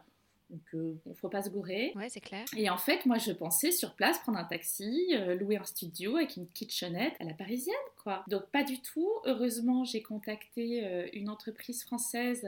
Donc, 0.51 0.61
il 0.75 0.99
ne 1.07 1.15
faut 1.15 1.31
pas 1.31 1.43
se 1.43 1.49
gourer. 1.49 1.93
Ouais, 1.97 2.11
c'est 2.11 2.21
clair. 2.21 2.45
Et 2.55 2.69
en 2.69 2.77
fait, 2.77 3.07
moi, 3.07 3.17
je 3.17 3.33
pensais 3.33 3.73
sur 3.73 3.95
place 3.95 4.19
prendre 4.21 4.39
un 4.39 4.45
taxi, 4.45 5.07
euh, 5.15 5.35
louer 5.35 5.57
un 5.57 5.65
studio 5.65 6.17
avec 6.17 6.37
une 6.37 6.47
kitchenette 6.49 7.15
à 7.19 7.25
la 7.25 7.33
parisienne, 7.33 7.75
quoi. 8.03 8.23
Donc, 8.29 8.45
pas 8.53 8.63
du 8.63 8.81
tout. 8.81 9.11
Heureusement, 9.25 9.85
j'ai 9.85 10.03
contacté 10.03 10.85
euh, 10.85 11.09
une 11.15 11.31
entreprise 11.31 11.83
française 11.83 12.47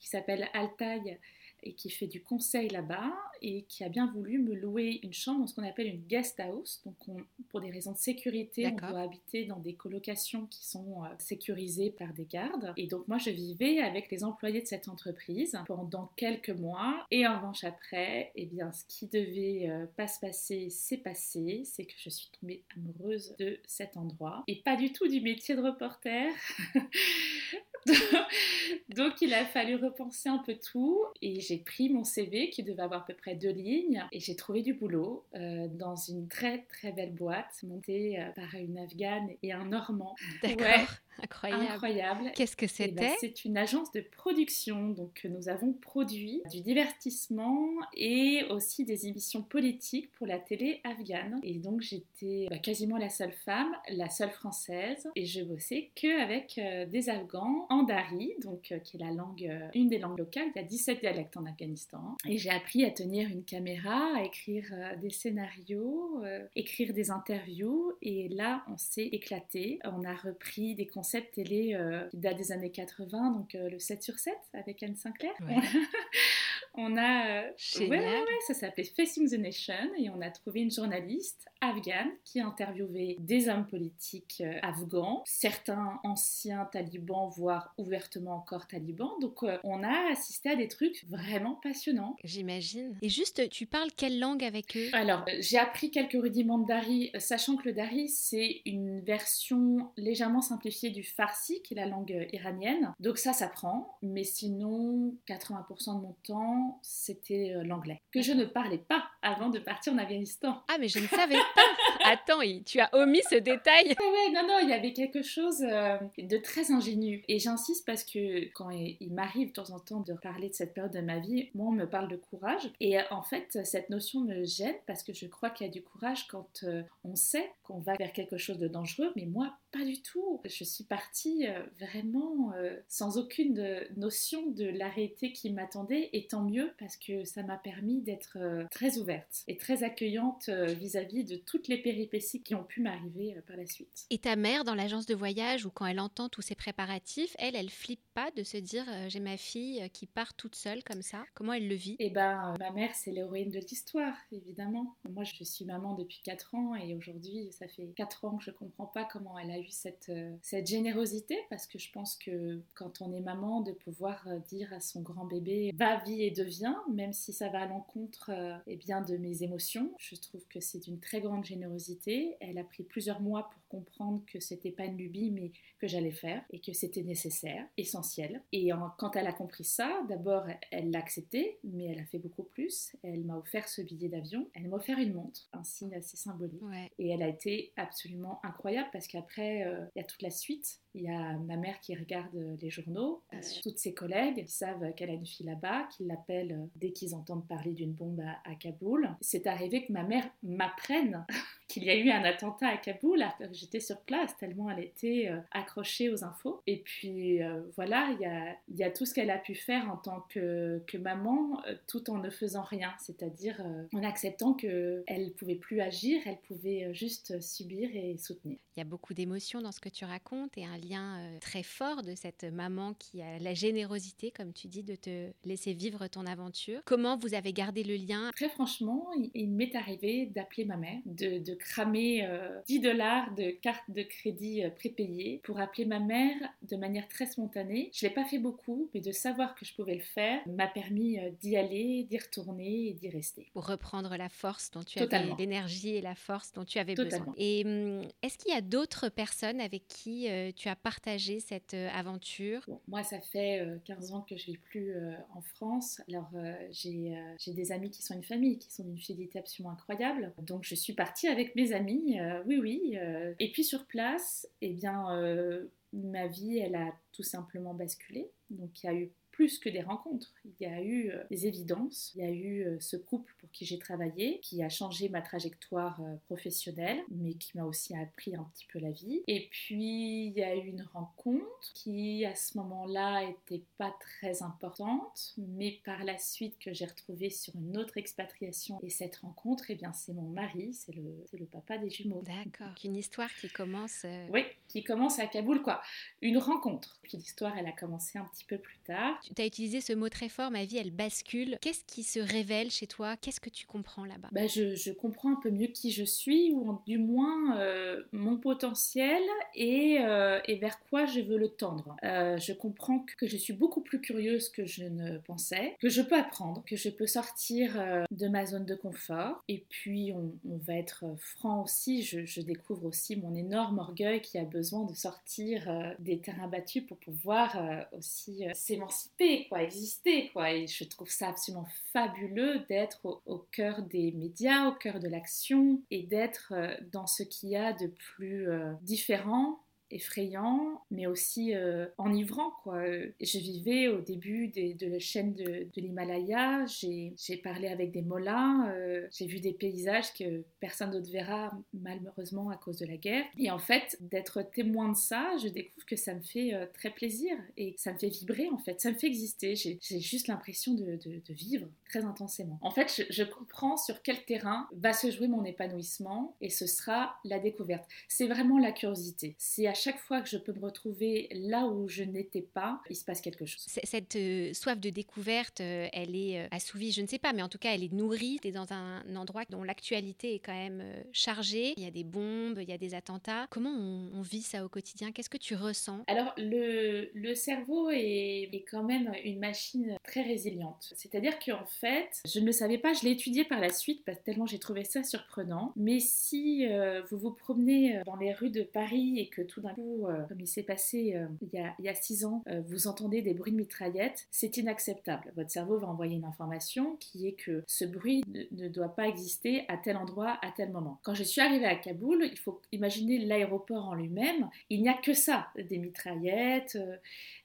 qui 0.00 0.08
s'appelle 0.08 0.48
Altaï 0.54 1.18
et 1.62 1.74
qui 1.74 1.90
fait 1.90 2.06
du 2.06 2.22
conseil 2.22 2.70
là-bas 2.70 3.12
et 3.42 3.64
qui 3.64 3.84
a 3.84 3.90
bien 3.90 4.10
voulu 4.10 4.38
me 4.38 4.54
louer 4.54 4.98
une 5.02 5.12
chambre 5.12 5.40
dans 5.40 5.46
ce 5.46 5.54
qu'on 5.54 5.62
appelle 5.62 5.88
une 5.88 6.06
guest 6.06 6.40
house. 6.40 6.80
Donc, 6.86 6.96
on- 7.06 7.22
pour 7.50 7.60
des 7.60 7.70
raisons 7.70 7.92
de 7.92 7.98
sécurité, 7.98 8.66
on 8.66 8.76
doit 8.92 9.02
habiter 9.02 9.44
dans 9.44 9.58
des 9.58 9.74
colocations 9.74 10.46
qui 10.46 10.66
sont 10.66 11.04
euh, 11.04 11.08
sécurisées 11.18 11.90
par 11.90 12.14
des 12.14 12.24
gardes. 12.24 12.72
Et 12.78 12.86
donc, 12.86 13.06
moi, 13.08 13.18
je 13.18 13.28
vivais 13.28 13.80
avec 13.80 14.10
les 14.10 14.24
employés 14.24 14.62
de 14.62 14.66
cette 14.66 14.88
entreprise 14.88 15.54
pendant 15.66 16.10
quelques 16.16 16.48
mois. 16.48 17.06
Et 17.10 17.26
en 17.26 17.36
revanche, 17.36 17.62
après, 17.64 18.32
eh 18.36 18.46
bien, 18.46 18.72
ce 18.72 18.84
qui 18.86 19.06
devait 19.08 19.68
euh, 19.68 19.84
pas 19.98 20.08
se 20.08 20.18
passer, 20.18 20.70
s'est 20.70 20.96
passé. 20.96 21.60
C'est 21.66 21.84
que 21.84 21.92
je 21.98 22.08
suis 22.08 22.30
tombée 22.40 22.62
amoureuse 22.74 23.34
de 23.38 23.60
cet 23.66 23.98
endroit 23.98 24.44
et 24.46 24.62
pas 24.62 24.76
du 24.76 24.92
tout 24.94 25.08
du 25.08 25.20
métier 25.20 25.54
de 25.56 25.60
reporter. 25.60 26.32
Donc 28.88 29.20
il 29.22 29.32
a 29.34 29.44
fallu 29.44 29.76
repenser 29.76 30.28
un 30.28 30.38
peu 30.38 30.54
tout 30.54 31.04
et 31.22 31.40
j'ai 31.40 31.58
pris 31.58 31.88
mon 31.88 32.04
CV 32.04 32.50
qui 32.50 32.62
devait 32.62 32.82
avoir 32.82 33.02
à 33.02 33.06
peu 33.06 33.14
près 33.14 33.34
deux 33.34 33.52
lignes 33.52 34.04
et 34.12 34.20
j'ai 34.20 34.36
trouvé 34.36 34.62
du 34.62 34.74
boulot 34.74 35.24
euh, 35.34 35.66
dans 35.68 35.96
une 35.96 36.28
très 36.28 36.64
très 36.68 36.92
belle 36.92 37.12
boîte 37.12 37.62
montée 37.62 38.20
euh, 38.20 38.30
par 38.32 38.54
une 38.54 38.78
Afghane 38.78 39.30
et 39.42 39.52
un 39.52 39.64
Normand. 39.64 40.14
D'accord. 40.42 40.66
Ouais. 40.66 40.86
Incroyable. 41.22 41.64
Incroyable. 41.64 42.32
Qu'est-ce 42.34 42.56
que 42.56 42.66
Eh 42.78 42.88
ben, 42.88 43.10
c'était? 43.10 43.16
C'est 43.20 43.44
une 43.44 43.56
agence 43.56 43.92
de 43.92 44.00
production, 44.00 44.90
donc 44.90 45.26
nous 45.28 45.48
avons 45.48 45.72
produit 45.72 46.42
du 46.50 46.60
divertissement 46.60 47.68
et 47.94 48.44
aussi 48.50 48.84
des 48.84 49.06
émissions 49.06 49.42
politiques 49.42 50.10
pour 50.12 50.26
la 50.26 50.38
télé 50.38 50.80
afghane. 50.84 51.40
Et 51.42 51.58
donc 51.58 51.80
j'étais 51.80 52.46
bah, 52.50 52.58
quasiment 52.58 52.96
la 52.96 53.10
seule 53.10 53.32
femme, 53.32 53.70
la 53.88 54.08
seule 54.08 54.30
française, 54.30 55.08
et 55.16 55.26
je 55.26 55.42
bossais 55.42 55.90
que 55.94 56.22
avec 56.22 56.58
euh, 56.58 56.86
des 56.86 57.08
Afghans 57.08 57.66
en 57.68 57.82
dari, 57.82 58.32
donc 58.42 58.72
euh, 58.72 58.78
qui 58.78 58.96
est 58.96 59.00
la 59.00 59.10
langue, 59.10 59.44
euh, 59.44 59.68
une 59.74 59.88
des 59.88 59.98
langues 59.98 60.18
locales. 60.18 60.48
Il 60.54 60.58
y 60.58 60.64
a 60.64 60.66
17 60.66 61.00
dialectes 61.00 61.36
en 61.36 61.46
Afghanistan. 61.46 62.16
Et 62.26 62.38
j'ai 62.38 62.50
appris 62.50 62.84
à 62.84 62.90
tenir 62.90 63.28
une 63.28 63.44
caméra, 63.44 64.16
à 64.16 64.24
écrire 64.24 64.64
des 65.00 65.10
scénarios, 65.10 66.22
écrire 66.54 66.92
des 66.92 67.10
interviews. 67.10 67.92
Et 68.02 68.28
là, 68.28 68.64
on 68.68 68.76
s'est 68.76 69.06
éclaté. 69.06 69.78
On 69.84 70.04
a 70.04 70.14
repris 70.14 70.74
des 70.74 70.86
concepts 70.86 71.09
concept 71.10 71.34
télé 71.34 71.76
qui 72.10 72.18
date 72.18 72.36
des 72.36 72.52
années 72.52 72.70
80, 72.70 73.32
donc 73.32 73.54
le 73.54 73.78
7 73.80 74.02
sur 74.02 74.18
7 74.18 74.32
avec 74.54 74.80
Anne 74.84 74.94
Sinclair. 74.94 75.32
on 76.74 76.96
a. 76.96 77.42
ouais, 77.42 77.88
ouais, 77.88 78.24
ça 78.46 78.54
s'appelait 78.54 78.84
Facing 78.84 79.28
the 79.28 79.38
Nation 79.38 79.74
et 79.98 80.08
on 80.10 80.20
a 80.20 80.30
trouvé 80.30 80.60
une 80.60 80.70
journaliste 80.70 81.46
afghane 81.60 82.10
qui 82.24 82.40
interviewait 82.40 83.16
des 83.18 83.48
hommes 83.48 83.66
politiques 83.66 84.42
euh, 84.44 84.58
afghans, 84.62 85.22
certains 85.26 86.00
anciens 86.04 86.68
talibans, 86.72 87.28
voire 87.36 87.74
ouvertement 87.76 88.36
encore 88.36 88.66
talibans. 88.66 89.10
Donc 89.20 89.42
euh, 89.42 89.58
on 89.64 89.82
a 89.82 90.10
assisté 90.10 90.50
à 90.50 90.56
des 90.56 90.68
trucs 90.68 91.04
vraiment 91.08 91.56
passionnants. 91.62 92.16
J'imagine. 92.24 92.96
Et 93.02 93.08
juste, 93.08 93.48
tu 93.50 93.66
parles 93.66 93.90
quelle 93.96 94.18
langue 94.18 94.44
avec 94.44 94.76
eux? 94.76 94.88
Alors, 94.92 95.24
euh, 95.28 95.36
j'ai 95.40 95.58
appris 95.58 95.90
quelques 95.90 96.20
rudiments 96.20 96.58
de 96.58 96.66
Dari, 96.66 97.10
sachant 97.18 97.56
que 97.56 97.68
le 97.68 97.74
Dari, 97.74 98.08
c'est 98.08 98.62
une 98.64 99.00
version 99.00 99.90
légèrement 99.96 100.40
simplifiée 100.40 100.90
du 100.90 101.02
Farsi, 101.02 101.62
qui 101.62 101.74
est 101.74 101.76
la 101.76 101.86
langue 101.86 102.28
iranienne. 102.32 102.94
Donc 103.00 103.18
ça, 103.18 103.32
ça 103.32 103.48
prend. 103.48 103.98
Mais 104.02 104.24
sinon, 104.24 105.14
80% 105.26 105.96
de 105.96 106.02
mon 106.02 106.16
temps, 106.22 106.59
c'était 106.82 107.54
l'anglais. 107.64 108.00
Que 108.12 108.22
je 108.22 108.32
ne 108.32 108.44
parlais 108.44 108.78
pas 108.78 109.04
avant 109.22 109.50
de 109.50 109.58
partir 109.58 109.92
en 109.92 109.98
Afghanistan. 109.98 110.62
Ah, 110.68 110.76
mais 110.78 110.88
je 110.88 110.98
ne 110.98 111.06
savais 111.06 111.36
Attends, 112.04 112.40
tu 112.64 112.80
as 112.80 112.88
omis 112.94 113.22
ce 113.28 113.36
détail. 113.36 113.94
Ah 113.98 114.02
ouais, 114.02 114.32
non, 114.32 114.46
non, 114.46 114.58
il 114.62 114.68
y 114.68 114.72
avait 114.72 114.92
quelque 114.92 115.22
chose 115.22 115.62
euh, 115.62 115.96
de 116.18 116.36
très 116.38 116.70
ingénu. 116.72 117.22
Et 117.28 117.38
j'insiste 117.38 117.86
parce 117.86 118.04
que 118.04 118.50
quand 118.52 118.70
il, 118.70 119.12
m'arrive 119.12 119.48
de 119.48 119.52
temps 119.52 119.70
en 119.70 119.78
temps 119.78 120.00
de 120.00 120.14
parler 120.14 120.48
de 120.48 120.54
cette 120.54 120.74
période 120.74 120.92
de 120.92 121.00
ma 121.00 121.18
vie, 121.18 121.50
moi, 121.54 121.68
on 121.68 121.72
me 121.72 121.88
parle 121.88 122.08
de 122.08 122.16
courage. 122.16 122.70
Et 122.80 122.98
euh, 122.98 123.02
en 123.10 123.22
fait, 123.22 123.58
cette 123.64 123.90
notion 123.90 124.20
me 124.20 124.44
gêne 124.44 124.74
parce 124.86 125.02
que 125.02 125.12
je 125.12 125.26
crois 125.26 125.50
qu'il 125.50 125.66
y 125.66 125.70
a 125.70 125.72
du 125.72 125.82
courage 125.82 126.26
quand 126.28 126.64
euh, 126.64 126.82
on 127.04 127.16
sait 127.16 127.50
qu'on 127.64 127.78
va 127.78 127.94
vers 127.94 128.12
quelque 128.12 128.38
chose 128.38 128.58
de 128.58 128.68
dangereux. 128.68 129.12
Mais 129.16 129.26
moi, 129.26 129.54
pas 129.70 129.84
du 129.84 130.02
tout. 130.02 130.40
Je 130.44 130.64
suis 130.64 130.84
partie 130.84 131.46
vraiment 131.78 132.52
sans 132.88 133.18
aucune 133.18 133.86
notion 133.96 134.50
de 134.50 134.64
la 134.64 134.88
réalité 134.88 135.32
qui 135.32 135.50
m'attendait. 135.52 136.10
Et 136.12 136.26
tant 136.26 136.42
mieux 136.42 136.72
parce 136.78 136.96
que 136.96 137.24
ça 137.24 137.42
m'a 137.42 137.56
permis 137.56 138.00
d'être 138.00 138.38
très 138.70 138.98
ouverte 138.98 139.44
et 139.48 139.56
très 139.56 139.82
accueillante 139.82 140.48
vis-à-vis 140.48 141.24
-vis 141.24 141.28
de 141.28 141.36
toutes 141.36 141.68
les 141.68 141.78
péripéties 141.78 142.42
qui 142.42 142.54
ont 142.54 142.64
pu 142.64 142.80
m'arriver 142.80 143.36
euh, 143.36 143.40
par 143.46 143.56
la 143.56 143.66
suite. 143.66 144.06
Et 144.10 144.18
ta 144.18 144.36
mère, 144.36 144.64
dans 144.64 144.74
l'agence 144.74 145.06
de 145.06 145.14
voyage, 145.14 145.66
ou 145.66 145.70
quand 145.70 145.86
elle 145.86 146.00
entend 146.00 146.28
tous 146.28 146.42
ces 146.42 146.54
préparatifs, 146.54 147.34
elle, 147.38 147.56
elle 147.56 147.70
flippe 147.70 148.02
pas 148.14 148.30
de 148.30 148.42
se 148.42 148.56
dire 148.56 148.84
euh, 148.88 149.08
j'ai 149.08 149.20
ma 149.20 149.36
fille 149.36 149.82
euh, 149.82 149.88
qui 149.88 150.06
part 150.06 150.34
toute 150.34 150.54
seule 150.54 150.82
comme 150.84 151.02
ça? 151.02 151.24
Comment 151.34 151.52
elle 151.52 151.68
le 151.68 151.74
vit? 151.74 151.96
Eh 151.98 152.10
ben, 152.10 152.54
ma 152.58 152.70
mère, 152.70 152.94
c'est 152.94 153.10
l'héroïne 153.10 153.50
de 153.50 153.58
l'histoire, 153.58 154.14
évidemment. 154.32 154.96
Moi, 155.08 155.24
je 155.24 155.44
suis 155.44 155.64
maman 155.64 155.94
depuis 155.94 156.20
4 156.24 156.54
ans 156.54 156.74
et 156.74 156.94
aujourd'hui, 156.94 157.50
ça 157.52 157.68
fait 157.68 157.88
4 157.96 158.24
ans 158.24 158.36
que 158.36 158.44
je 158.44 158.50
comprends 158.50 158.86
pas 158.86 159.04
comment 159.04 159.38
elle 159.38 159.50
a 159.50 159.59
eu 159.60 159.68
cette, 159.68 160.12
cette 160.42 160.66
générosité 160.66 161.38
parce 161.48 161.66
que 161.66 161.78
je 161.78 161.90
pense 161.92 162.16
que 162.16 162.60
quand 162.74 163.00
on 163.02 163.12
est 163.12 163.20
maman, 163.20 163.60
de 163.60 163.72
pouvoir 163.72 164.26
dire 164.48 164.72
à 164.72 164.80
son 164.80 165.02
grand 165.02 165.24
bébé 165.24 165.72
va, 165.74 165.98
vie 166.04 166.22
et 166.22 166.30
deviens, 166.30 166.82
même 166.92 167.12
si 167.12 167.32
ça 167.32 167.48
va 167.48 167.62
à 167.62 167.66
l'encontre 167.66 168.30
eh 168.66 168.76
bien, 168.76 169.00
de 169.00 169.16
mes 169.16 169.42
émotions, 169.42 169.92
je 169.98 170.16
trouve 170.16 170.46
que 170.48 170.60
c'est 170.60 170.78
d'une 170.78 171.00
très 171.00 171.20
grande 171.20 171.44
générosité. 171.44 172.36
Elle 172.40 172.58
a 172.58 172.64
pris 172.64 172.82
plusieurs 172.82 173.20
mois 173.20 173.50
pour 173.50 173.80
comprendre 173.80 174.22
que 174.26 174.40
c'était 174.40 174.70
pas 174.70 174.84
une 174.84 174.96
lubie, 174.96 175.30
mais 175.30 175.52
que 175.78 175.86
j'allais 175.86 176.10
faire 176.10 176.42
et 176.50 176.60
que 176.60 176.72
c'était 176.72 177.02
nécessaire, 177.02 177.64
essentiel. 177.76 178.42
Et 178.52 178.70
quand 178.98 179.16
elle 179.16 179.26
a 179.26 179.32
compris 179.32 179.64
ça, 179.64 180.02
d'abord 180.08 180.46
elle 180.70 180.90
l'a 180.90 180.98
accepté, 180.98 181.58
mais 181.64 181.86
elle 181.86 182.00
a 182.00 182.04
fait 182.04 182.18
beaucoup 182.18 182.42
plus. 182.42 182.94
Elle 183.02 183.24
m'a 183.24 183.36
offert 183.36 183.68
ce 183.68 183.82
billet 183.82 184.08
d'avion, 184.08 184.46
elle 184.54 184.68
m'a 184.68 184.76
offert 184.76 184.98
une 184.98 185.14
montre, 185.14 185.48
un 185.52 185.64
signe 185.64 185.94
assez 185.94 186.16
symbolique. 186.16 186.60
Et 186.98 187.10
elle 187.10 187.22
a 187.22 187.28
été 187.28 187.72
absolument 187.76 188.40
incroyable 188.42 188.88
parce 188.92 189.06
qu'après, 189.06 189.49
euh, 189.64 189.84
il 189.94 189.98
y 189.98 190.02
a 190.02 190.04
toute 190.04 190.22
la 190.22 190.30
suite. 190.30 190.80
Il 190.94 191.02
y 191.02 191.08
a 191.08 191.36
ma 191.38 191.56
mère 191.56 191.80
qui 191.80 191.94
regarde 191.94 192.34
les 192.60 192.70
journaux, 192.70 193.22
euh, 193.32 193.38
toutes 193.62 193.78
ses 193.78 193.94
collègues 193.94 194.44
qui 194.44 194.52
savent 194.52 194.92
qu'elle 194.94 195.10
a 195.10 195.14
une 195.14 195.26
fille 195.26 195.46
là-bas, 195.46 195.88
qui 195.96 196.04
l'appellent 196.04 196.68
dès 196.76 196.92
qu'ils 196.92 197.14
entendent 197.14 197.46
parler 197.46 197.72
d'une 197.72 197.92
bombe 197.92 198.20
à, 198.20 198.50
à 198.50 198.54
Kaboul. 198.54 199.08
C'est 199.20 199.46
arrivé 199.46 199.84
que 199.84 199.92
ma 199.92 200.02
mère 200.02 200.28
m'apprenne 200.42 201.24
qu'il 201.70 201.84
y 201.84 201.90
a 201.90 201.94
eu 201.94 202.10
un 202.10 202.24
attentat 202.24 202.66
à 202.66 202.76
Kaboul 202.76 203.22
alors 203.22 203.36
que 203.38 203.54
j'étais 203.54 203.80
sur 203.80 204.00
place, 204.00 204.36
tellement 204.36 204.70
elle 204.70 204.82
était 204.82 205.28
euh, 205.30 205.38
accrochée 205.52 206.10
aux 206.10 206.24
infos. 206.24 206.62
Et 206.66 206.78
puis 206.78 207.42
euh, 207.42 207.62
voilà, 207.76 208.08
il 208.12 208.20
y 208.20 208.26
a, 208.26 208.56
y 208.74 208.82
a, 208.82 208.90
tout 208.90 209.06
ce 209.06 209.14
qu'elle 209.14 209.30
a 209.30 209.38
pu 209.38 209.54
faire 209.54 209.88
en 209.90 209.96
tant 209.96 210.24
que, 210.28 210.82
que 210.86 210.98
maman, 210.98 211.62
euh, 211.66 211.74
tout 211.86 212.10
en 212.10 212.18
ne 212.18 212.28
faisant 212.28 212.62
rien, 212.62 212.92
c'est-à-dire 212.98 213.62
en 213.92 214.02
acceptant 214.02 214.54
qu'elle 214.54 215.04
ne 215.08 215.30
pouvait 215.30 215.54
plus 215.54 215.80
agir, 215.80 216.20
elle 216.26 216.40
pouvait 216.40 216.92
juste 216.92 217.40
subir 217.40 217.88
et 217.94 218.16
soutenir. 218.18 218.58
Il 218.76 218.80
y 218.80 218.82
a 218.82 218.84
beaucoup 218.84 219.14
d'émotions 219.14 219.39
dans 219.62 219.72
ce 219.72 219.80
que 219.80 219.88
tu 219.88 220.04
racontes 220.04 220.56
et 220.56 220.64
un 220.64 220.76
lien 220.76 221.18
très 221.40 221.62
fort 221.62 222.02
de 222.02 222.14
cette 222.14 222.44
maman 222.44 222.94
qui 222.94 223.22
a 223.22 223.38
la 223.38 223.54
générosité, 223.54 224.30
comme 224.30 224.52
tu 224.52 224.68
dis, 224.68 224.82
de 224.82 224.94
te 224.94 225.30
laisser 225.44 225.72
vivre 225.72 226.06
ton 226.08 226.26
aventure. 226.26 226.80
Comment 226.84 227.16
vous 227.16 227.34
avez 227.34 227.52
gardé 227.52 227.82
le 227.82 227.96
lien? 227.96 228.30
Très 228.36 228.48
franchement, 228.48 229.08
il, 229.34 229.50
m'est 229.50 229.74
arrivé 229.74 230.26
d'appeler 230.26 230.64
ma 230.64 230.76
mère, 230.76 231.00
de, 231.06 231.38
de 231.38 231.54
cramer 231.54 232.26
10 232.66 232.78
euh, 232.78 232.82
dollars 232.82 233.34
de 233.34 233.50
carte 233.50 233.82
de 233.88 234.02
crédit 234.02 234.62
euh, 234.62 234.70
prépayée 234.70 235.40
pour 235.42 235.58
appeler 235.58 235.86
ma 235.86 235.98
mère 235.98 236.36
de 236.62 236.76
manière 236.76 237.08
très 237.08 237.26
spontanée. 237.26 237.90
Je 237.92 238.04
ne 238.04 238.08
l'ai 238.08 238.14
pas 238.14 238.24
fait 238.24 238.38
beaucoup, 238.38 238.90
mais 238.94 239.00
de 239.00 239.12
savoir 239.12 239.54
que 239.54 239.64
je 239.64 239.74
pouvais 239.74 239.94
le 239.94 240.02
faire 240.02 240.40
m'a 240.46 240.68
permis 240.68 241.18
euh, 241.18 241.30
d'y 241.40 241.56
aller, 241.56 242.04
d'y 242.08 242.18
retourner 242.18 242.88
et 242.88 242.92
d'y 242.92 243.08
rester. 243.08 243.48
Pour 243.52 243.66
reprendre 243.66 244.16
la 244.16 244.28
force 244.28 244.70
dont 244.70 244.82
tu 244.82 244.98
avais, 244.98 245.34
l'énergie 245.38 245.96
et 245.96 246.00
la 246.00 246.14
force 246.14 246.52
dont 246.52 246.64
tu 246.64 246.78
avais 246.78 246.94
besoin. 246.94 247.34
Et 247.36 247.62
hum, 247.64 248.02
est-ce 248.22 248.38
qu'il 248.38 248.52
y 248.52 248.56
a 248.56 248.60
d'autres 248.60 249.08
personnes 249.08 249.29
avec 249.42 249.86
qui 249.88 250.28
tu 250.56 250.68
as 250.68 250.76
partagé 250.76 251.40
cette 251.40 251.74
aventure? 251.74 252.66
Moi, 252.88 253.02
ça 253.02 253.20
fait 253.20 253.66
15 253.84 254.12
ans 254.12 254.20
que 254.28 254.36
je 254.36 254.50
ne 254.50 254.52
vis 254.52 254.58
plus 254.58 254.94
en 255.34 255.40
France. 255.40 256.00
Alors, 256.08 256.30
j'ai 256.70 257.14
des 257.46 257.72
amis 257.72 257.90
qui 257.90 258.02
sont 258.02 258.14
une 258.14 258.24
famille, 258.24 258.58
qui 258.58 258.72
sont 258.72 258.84
d'une 258.84 258.98
fidélité 258.98 259.38
absolument 259.38 259.72
incroyable. 259.72 260.32
Donc, 260.42 260.64
je 260.64 260.74
suis 260.74 260.92
partie 260.92 261.28
avec 261.28 261.54
mes 261.56 261.72
amis, 261.72 262.20
euh, 262.20 262.42
oui, 262.46 262.58
oui. 262.58 262.98
Euh. 262.98 263.34
et 263.38 263.50
puis 263.50 263.64
sur 263.64 263.84
place, 263.86 264.48
eh 264.60 264.70
bien, 264.70 265.16
euh, 265.16 265.66
ma 265.92 266.26
vie, 266.26 266.58
elle 266.58 266.74
a 266.74 266.92
tout 267.12 267.22
simplement 267.22 267.74
basculé. 267.74 268.30
Donc 268.50 268.82
il 268.82 268.86
y 268.86 268.88
a 268.88 268.94
eu 268.94 269.10
plus 269.32 269.58
que 269.58 269.68
des 269.68 269.82
rencontres. 269.82 270.32
Il 270.44 270.66
y 270.66 270.66
a 270.66 270.82
eu 270.82 271.10
euh, 271.10 271.22
des 271.30 271.46
évidences. 271.46 272.12
Il 272.14 272.22
y 272.22 272.24
a 272.24 272.30
eu 272.30 272.62
euh, 272.62 272.80
ce 272.80 272.96
couple 272.96 273.32
pour 273.38 273.50
qui 273.50 273.64
j'ai 273.64 273.78
travaillé, 273.78 274.40
qui 274.40 274.62
a 274.62 274.68
changé 274.68 275.08
ma 275.08 275.22
trajectoire 275.22 276.00
euh, 276.02 276.16
professionnelle, 276.26 277.00
mais 277.10 277.34
qui 277.34 277.56
m'a 277.56 277.64
aussi 277.64 277.96
appris 277.96 278.34
un 278.36 278.44
petit 278.54 278.66
peu 278.72 278.78
la 278.78 278.90
vie. 278.90 279.22
Et 279.26 279.48
puis, 279.50 280.26
il 280.26 280.32
y 280.32 280.42
a 280.42 280.54
eu 280.56 280.66
une 280.66 280.82
rencontre 280.92 281.72
qui, 281.74 282.24
à 282.24 282.34
ce 282.34 282.58
moment-là, 282.58 283.24
était 283.24 283.62
pas 283.78 283.94
très 284.00 284.42
importante, 284.42 285.34
mais 285.38 285.80
par 285.84 286.04
la 286.04 286.18
suite 286.18 286.58
que 286.58 286.72
j'ai 286.72 286.86
retrouvée 286.86 287.30
sur 287.30 287.54
une 287.56 287.76
autre 287.76 287.96
expatriation. 287.96 288.78
Et 288.82 288.90
cette 288.90 289.16
rencontre, 289.16 289.64
eh 289.68 289.74
bien, 289.74 289.92
c'est 289.92 290.12
mon 290.12 290.28
mari, 290.28 290.74
c'est 290.74 290.94
le, 290.94 291.24
le 291.32 291.46
papa 291.46 291.78
des 291.78 291.90
jumeaux. 291.90 292.22
D'accord. 292.22 292.74
Une 292.84 292.96
histoire 292.96 293.32
qui 293.40 293.48
commence. 293.48 294.04
Oui, 294.32 294.42
qui 294.68 294.84
commence 294.84 295.18
à 295.18 295.26
Kaboul, 295.26 295.62
quoi. 295.62 295.80
Une 296.22 296.38
rencontre. 296.38 296.98
Puis 297.02 297.16
l'histoire, 297.16 297.56
elle 297.56 297.66
a 297.66 297.72
commencé 297.72 298.18
un 298.18 298.24
petit 298.24 298.44
peu 298.44 298.58
plus 298.58 298.78
tard 298.78 299.19
tu 299.34 299.42
as 299.42 299.46
utilisé 299.46 299.80
ce 299.80 299.92
mot 299.92 300.08
très 300.08 300.28
fort, 300.28 300.50
ma 300.50 300.64
vie, 300.64 300.78
elle 300.78 300.90
bascule. 300.90 301.58
Qu'est-ce 301.60 301.84
qui 301.84 302.02
se 302.02 302.20
révèle 302.20 302.70
chez 302.70 302.86
toi? 302.86 303.16
Qu'est-ce 303.16 303.40
que 303.40 303.50
tu 303.50 303.66
comprends 303.66 304.04
là-bas? 304.04 304.28
Bah, 304.32 304.46
je, 304.46 304.92
comprends 304.92 305.32
un 305.32 305.40
peu 305.40 305.50
mieux 305.50 305.68
qui 305.68 305.90
je 305.92 306.04
suis, 306.04 306.52
ou 306.52 306.78
du 306.86 306.98
moins 306.98 307.58
euh, 307.58 308.02
mon 308.12 308.36
potentiel 308.36 309.22
et, 309.54 309.98
euh, 310.00 310.40
et, 310.46 310.56
vers 310.56 310.78
quoi 310.90 311.06
je 311.06 311.20
veux 311.20 311.38
le 311.38 311.48
tendre. 311.48 311.96
Euh, 312.04 312.36
je 312.38 312.52
comprends 312.52 313.04
que 313.18 313.26
je 313.26 313.36
suis 313.36 313.52
beaucoup 313.52 313.80
plus 313.80 314.00
curieuse 314.00 314.48
que 314.48 314.66
je 314.66 314.84
ne 314.84 315.18
pensais, 315.18 315.76
que 315.80 315.88
je 315.88 316.02
peux 316.02 316.16
apprendre, 316.16 316.62
que 316.66 316.76
je 316.76 316.88
peux 316.90 317.06
sortir 317.06 317.78
de 318.10 318.28
ma 318.28 318.46
zone 318.46 318.64
de 318.64 318.74
confort. 318.74 319.42
Et 319.48 319.64
puis, 319.68 320.12
on, 320.12 320.32
va 320.66 320.74
être 320.74 321.04
franc 321.18 321.62
aussi, 321.62 322.02
je, 322.02 322.24
je, 322.24 322.40
découvre 322.42 322.84
aussi 322.84 323.16
mon 323.16 323.34
énorme 323.34 323.78
orgueil 323.78 324.20
qui 324.20 324.36
a 324.38 324.44
besoin 324.44 324.84
de 324.84 324.94
sortir 324.94 325.68
des 325.98 326.18
terrains 326.18 326.48
battus 326.48 326.84
pour 326.86 326.98
pouvoir 326.98 327.56
aussi 327.92 328.44
s'émanciper 328.54 329.10
quoi, 329.48 329.62
exister, 329.62 330.30
quoi. 330.32 330.52
Et 330.52 330.66
je 330.66 330.84
trouve 330.84 331.10
ça 331.10 331.28
absolument 331.28 331.66
fabuleux 331.92 332.60
d'être 332.68 333.20
au, 333.26 333.38
cœur 333.52 333.82
des 333.82 334.12
médias, 334.12 334.68
au 334.68 334.72
cœur 334.72 334.98
de 334.98 335.08
l'action 335.08 335.82
et 335.90 336.02
d'être 336.02 336.52
euh, 336.52 336.74
dans 336.92 337.06
ce 337.06 337.22
qu'il 337.22 337.50
y 337.50 337.56
a 337.56 337.72
de 337.72 337.86
plus 337.86 338.48
euh, 338.48 338.72
différent 338.82 339.60
effrayant, 339.90 340.82
mais 340.90 341.06
aussi 341.06 341.54
euh, 341.54 341.86
enivrant. 341.98 342.50
Quoi. 342.62 342.82
Je 343.20 343.38
vivais 343.38 343.88
au 343.88 344.00
début 344.00 344.48
de 344.48 344.86
la 344.86 344.98
chaîne 344.98 345.34
de, 345.34 345.68
l'Himalaya, 345.76 346.66
j'ai 346.66 347.36
parlé 347.42 347.68
avec 347.68 347.90
des 347.90 348.02
mollahs, 348.02 348.70
euh, 348.70 349.06
j'ai 349.10 349.26
vu 349.26 349.40
des 349.40 349.52
paysages 349.52 350.12
que 350.12 350.44
personne 350.60 350.90
d'autre 350.90 351.10
verra 351.10 351.52
malheureusement 351.72 352.50
à 352.50 352.56
cause 352.56 352.78
de 352.78 352.86
la 352.86 352.96
guerre. 352.96 353.24
Et 353.38 353.50
en 353.50 353.58
fait, 353.58 353.96
d'être 354.00 354.42
témoin 354.42 354.90
de 354.90 354.96
ça, 354.96 355.36
je 355.42 355.48
découvre 355.48 355.86
que 355.86 355.96
ça 355.96 356.14
me 356.14 356.20
fait 356.20 356.54
euh, 356.54 356.66
très 356.74 356.90
plaisir 356.90 357.36
et 357.56 357.74
ça 357.78 357.92
me 357.92 357.98
fait 357.98 358.08
vibrer 358.08 358.48
en 358.48 358.58
fait, 358.58 358.80
ça 358.80 358.90
me 358.90 358.96
fait 358.96 359.06
exister. 359.06 359.54
J'ai 359.54 359.78
juste 360.00 360.28
l'impression 360.28 360.74
de, 360.74 360.98
vivre 361.30 361.68
très 361.88 362.04
intensément. 362.04 362.58
En 362.60 362.70
fait, 362.70 362.92
je, 362.94 363.04
je 363.10 363.22
comprends 363.22 363.76
sur 363.76 364.02
quel 364.02 364.24
terrain 364.24 364.68
va 364.72 364.92
se 364.92 365.10
jouer 365.10 365.28
mon 365.28 365.44
épanouissement 365.44 366.34
et 366.40 366.50
ce 366.50 366.66
sera 366.66 367.16
la 367.24 367.38
découverte. 367.38 367.88
C'est 368.08 368.26
vraiment 368.26 368.58
la 368.58 368.72
curiosité. 368.72 369.36
C'est 369.38 369.66
à 369.66 369.74
chaque 369.80 369.98
fois 369.98 370.20
que 370.20 370.28
je 370.28 370.36
peux 370.36 370.52
me 370.52 370.60
retrouver 370.60 371.28
là 371.32 371.66
où 371.66 371.88
je 371.88 372.02
n'étais 372.02 372.42
pas, 372.42 372.80
il 372.90 372.96
se 372.96 373.04
passe 373.04 373.20
quelque 373.20 373.46
chose. 373.46 373.64
Cette 373.66 374.16
euh, 374.16 374.52
soif 374.52 374.78
de 374.78 374.90
découverte, 374.90 375.60
euh, 375.60 375.88
elle 375.92 376.14
est 376.14 376.48
assouvie, 376.52 376.92
je 376.92 377.02
ne 377.02 377.06
sais 377.06 377.18
pas, 377.18 377.32
mais 377.32 377.42
en 377.42 377.48
tout 377.48 377.58
cas, 377.58 377.74
elle 377.74 377.82
est 377.82 377.92
nourrie. 377.92 378.38
Tu 378.42 378.48
es 378.48 378.52
dans 378.52 378.72
un, 378.72 379.00
endroit 379.16 379.44
dont 379.48 379.62
l'actualité 379.62 380.34
est 380.34 380.38
quand 380.38 380.54
même 380.54 380.82
chargée. 381.12 381.74
Il 381.76 381.82
y 381.82 381.86
a 381.86 381.90
des 381.90 382.04
bombes, 382.04 382.58
il 382.60 382.68
y 382.68 382.72
a 382.72 382.78
des 382.78 382.94
attentats. 382.94 383.46
Comment 383.50 383.70
on, 383.70 384.22
vit 384.22 384.42
ça 384.42 384.64
au 384.64 384.68
quotidien? 384.68 385.12
Qu'est-ce 385.12 385.30
que 385.30 385.38
tu 385.38 385.54
ressens? 385.54 386.04
Alors, 386.06 386.34
le, 386.36 387.10
le 387.14 387.34
cerveau 387.34 387.90
est, 387.90 388.48
est, 388.52 388.64
quand 388.70 388.84
même 388.84 389.12
une 389.24 389.38
machine 389.38 389.96
très 390.04 390.22
résiliente. 390.22 390.92
C'est-à-dire 390.94 391.38
qu'en 391.38 391.64
fait, 391.64 392.20
je 392.26 392.38
ne 392.38 392.46
le 392.46 392.52
savais 392.52 392.78
pas, 392.78 392.92
je 392.92 393.04
l'ai 393.04 393.12
étudié 393.12 393.44
par 393.44 393.58
la 393.58 393.70
suite, 393.70 394.04
parce, 394.04 394.22
tellement 394.22 394.46
j'ai 394.46 394.58
trouvé 394.58 394.84
ça 394.84 395.02
surprenant. 395.02 395.72
Mais 395.76 395.98
si 396.00 396.66
vous 397.10 397.18
vous 397.18 397.32
promenez 397.32 398.02
dans 398.04 398.16
les 398.16 398.32
rues 398.32 398.50
de 398.50 398.62
Paris 398.62 399.18
et 399.18 399.28
que 399.28 399.42
tout 399.42 399.60
d'un 399.60 399.69
euh, 399.78 400.22
comme 400.28 400.40
il 400.40 400.46
s'est 400.46 400.62
passé 400.62 401.14
euh, 401.14 401.26
il, 401.40 401.48
y 401.84 401.88
a, 401.88 401.94
six 401.94 402.24
ans, 402.24 402.42
euh, 402.48 402.60
vous 402.66 402.86
entendez 402.86 403.22
des 403.22 403.34
bruits 403.34 403.52
de 403.52 403.56
mitraillettes, 403.56 404.26
c'est 404.30 404.56
inacceptable. 404.56 405.32
Votre 405.36 405.50
cerveau 405.50 405.78
va 405.78 405.88
envoyer 405.88 406.16
une 406.16 406.24
information 406.24 406.96
qui 407.00 407.26
est 407.26 407.32
que 407.32 407.64
ce 407.66 407.84
bruit 407.84 408.22
ne, 408.28 408.68
doit 408.68 408.94
pas 408.94 409.08
exister 409.08 409.64
à 409.68 409.76
tel 409.76 409.96
endroit, 409.96 410.38
à 410.42 410.50
tel 410.56 410.70
moment. 410.70 411.00
Quand 411.02 411.14
je 411.14 411.22
suis 411.22 411.40
arrivée 411.40 411.66
à 411.66 411.74
Kaboul, 411.74 412.28
il 412.30 412.38
faut 412.38 412.60
imaginer 412.72 413.18
l'aéroport 413.18 413.88
en 413.88 413.94
lui-même. 413.94 414.48
Il 414.68 414.82
n'y 414.82 414.88
a 414.88 414.94
que 414.94 415.14
ça, 415.14 415.48
des 415.56 415.78
mitraillettes, 415.78 416.78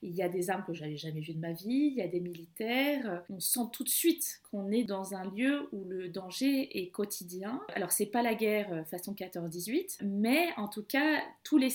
il 0.01 0.13
y 0.13 0.21
a 0.21 0.29
des 0.29 0.49
armes 0.49 0.63
que 0.65 0.73
j'avais 0.73 0.97
jamais 0.97 1.21
vues 1.21 1.33
de 1.33 1.39
ma 1.39 1.53
vie, 1.53 1.91
il 1.91 1.95
y 1.95 2.01
a 2.01 2.07
des 2.07 2.19
militaires. 2.19 3.23
On 3.29 3.39
sent 3.39 3.67
tout 3.71 3.83
de 3.83 3.89
suite 3.89 4.41
qu'on 4.51 4.71
est 4.71 4.83
dans 4.83 5.15
un 5.15 5.29
lieu 5.31 5.67
où 5.71 5.83
le 5.85 6.09
danger 6.09 6.77
est 6.79 6.89
quotidien. 6.89 7.61
Alors 7.75 7.91
c'est 7.91 8.05
pas 8.05 8.21
la 8.21 8.35
guerre 8.35 8.85
façon 8.87 9.13
14-18, 9.13 10.03
mais 10.03 10.49
en 10.57 10.67
tout 10.67 10.83
cas 10.83 11.21
tous 11.43 11.57
les 11.57 11.69